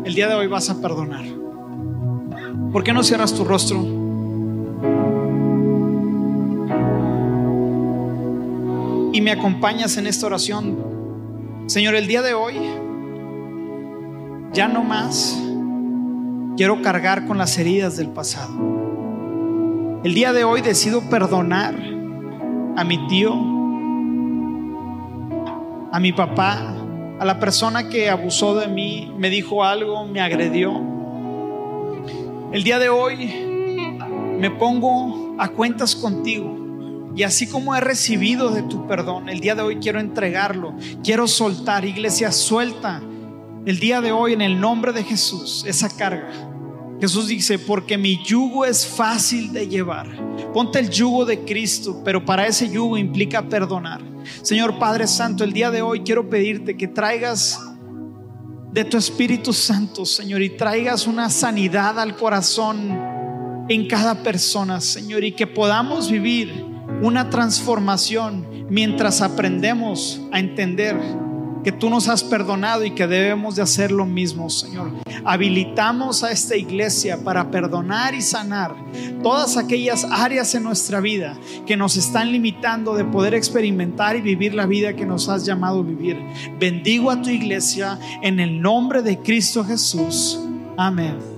el 0.05 0.13
día 0.13 0.27
de 0.27 0.35
hoy 0.35 0.47
vas 0.47 0.69
a 0.69 0.79
perdonar. 0.79 1.25
¿Por 2.71 2.83
qué 2.83 2.93
no 2.93 3.03
cierras 3.03 3.33
tu 3.33 3.43
rostro? 3.43 3.97
y 9.17 9.21
me 9.21 9.31
acompañas 9.31 9.97
en 9.97 10.05
esta 10.05 10.27
oración. 10.27 10.77
Señor, 11.65 11.95
el 11.95 12.05
día 12.05 12.21
de 12.21 12.35
hoy 12.35 12.53
ya 14.53 14.67
no 14.67 14.83
más 14.83 15.35
quiero 16.55 16.83
cargar 16.83 17.25
con 17.25 17.39
las 17.39 17.57
heridas 17.57 17.97
del 17.97 18.09
pasado. 18.09 18.53
El 20.03 20.13
día 20.13 20.33
de 20.33 20.43
hoy 20.43 20.61
decido 20.61 21.01
perdonar 21.09 21.73
a 22.75 22.83
mi 22.83 23.07
tío, 23.07 23.33
a 25.91 25.99
mi 25.99 26.13
papá, 26.13 26.76
a 27.19 27.25
la 27.25 27.39
persona 27.39 27.89
que 27.89 28.09
abusó 28.09 28.55
de 28.55 28.67
mí, 28.67 29.11
me 29.17 29.29
dijo 29.29 29.63
algo, 29.63 30.05
me 30.05 30.21
agredió. 30.21 30.79
El 32.51 32.63
día 32.63 32.79
de 32.79 32.89
hoy 32.89 33.33
me 34.39 34.51
pongo 34.51 35.35
a 35.39 35.49
cuentas 35.49 35.95
contigo 35.95 37.11
y 37.15 37.23
así 37.23 37.47
como 37.47 37.75
he 37.75 37.81
recibido 37.81 38.51
de 38.51 38.61
tu 38.61 38.87
perdón, 38.87 39.27
el 39.29 39.39
día 39.39 39.55
de 39.55 39.63
hoy 39.63 39.77
quiero 39.77 39.99
entregarlo, 39.99 40.75
quiero 41.03 41.27
soltar, 41.27 41.83
iglesia, 41.83 42.31
suelta 42.31 43.01
el 43.65 43.79
día 43.79 43.99
de 44.01 44.11
hoy 44.11 44.33
en 44.33 44.41
el 44.41 44.59
nombre 44.59 44.93
de 44.93 45.03
Jesús 45.03 45.65
esa 45.67 45.89
carga. 45.89 46.29
Jesús 47.01 47.27
dice, 47.27 47.59
porque 47.59 47.97
mi 47.97 48.23
yugo 48.23 48.65
es 48.65 48.87
fácil 48.87 49.51
de 49.51 49.67
llevar. 49.67 50.07
Ponte 50.53 50.79
el 50.79 50.89
yugo 50.89 51.25
de 51.25 51.41
Cristo, 51.41 52.01
pero 52.03 52.23
para 52.23 52.47
ese 52.47 52.69
yugo 52.69 52.97
implica 52.97 53.43
perdonar. 53.43 54.01
Señor 54.41 54.79
Padre 54.79 55.07
Santo, 55.07 55.43
el 55.43 55.53
día 55.53 55.71
de 55.71 55.81
hoy 55.81 56.01
quiero 56.01 56.29
pedirte 56.29 56.77
que 56.77 56.87
traigas 56.87 57.59
de 58.71 58.85
tu 58.85 58.97
Espíritu 58.97 59.53
Santo, 59.53 60.05
Señor, 60.05 60.41
y 60.41 60.49
traigas 60.51 61.07
una 61.07 61.29
sanidad 61.29 61.99
al 61.99 62.15
corazón 62.15 63.65
en 63.69 63.87
cada 63.87 64.23
persona, 64.23 64.79
Señor, 64.81 65.23
y 65.23 65.31
que 65.31 65.47
podamos 65.47 66.11
vivir 66.11 66.65
una 67.01 67.29
transformación 67.29 68.65
mientras 68.69 69.21
aprendemos 69.21 70.21
a 70.31 70.39
entender 70.39 70.99
que 71.63 71.71
tú 71.71 71.89
nos 71.89 72.07
has 72.07 72.23
perdonado 72.23 72.85
y 72.85 72.91
que 72.91 73.07
debemos 73.07 73.55
de 73.55 73.61
hacer 73.61 73.91
lo 73.91 74.05
mismo, 74.05 74.49
Señor. 74.49 74.91
Habilitamos 75.23 76.23
a 76.23 76.31
esta 76.31 76.55
iglesia 76.55 77.23
para 77.23 77.51
perdonar 77.51 78.15
y 78.15 78.21
sanar 78.21 78.75
todas 79.21 79.57
aquellas 79.57 80.05
áreas 80.09 80.53
en 80.55 80.63
nuestra 80.63 81.01
vida 81.01 81.37
que 81.65 81.77
nos 81.77 81.97
están 81.97 82.31
limitando 82.31 82.95
de 82.95 83.05
poder 83.05 83.33
experimentar 83.33 84.15
y 84.15 84.21
vivir 84.21 84.53
la 84.53 84.65
vida 84.65 84.95
que 84.95 85.05
nos 85.05 85.29
has 85.29 85.45
llamado 85.45 85.79
a 85.79 85.83
vivir. 85.83 86.17
Bendigo 86.59 87.11
a 87.11 87.21
tu 87.21 87.29
iglesia 87.29 87.99
en 88.21 88.39
el 88.39 88.61
nombre 88.61 89.01
de 89.01 89.19
Cristo 89.19 89.63
Jesús. 89.63 90.39
Amén. 90.77 91.36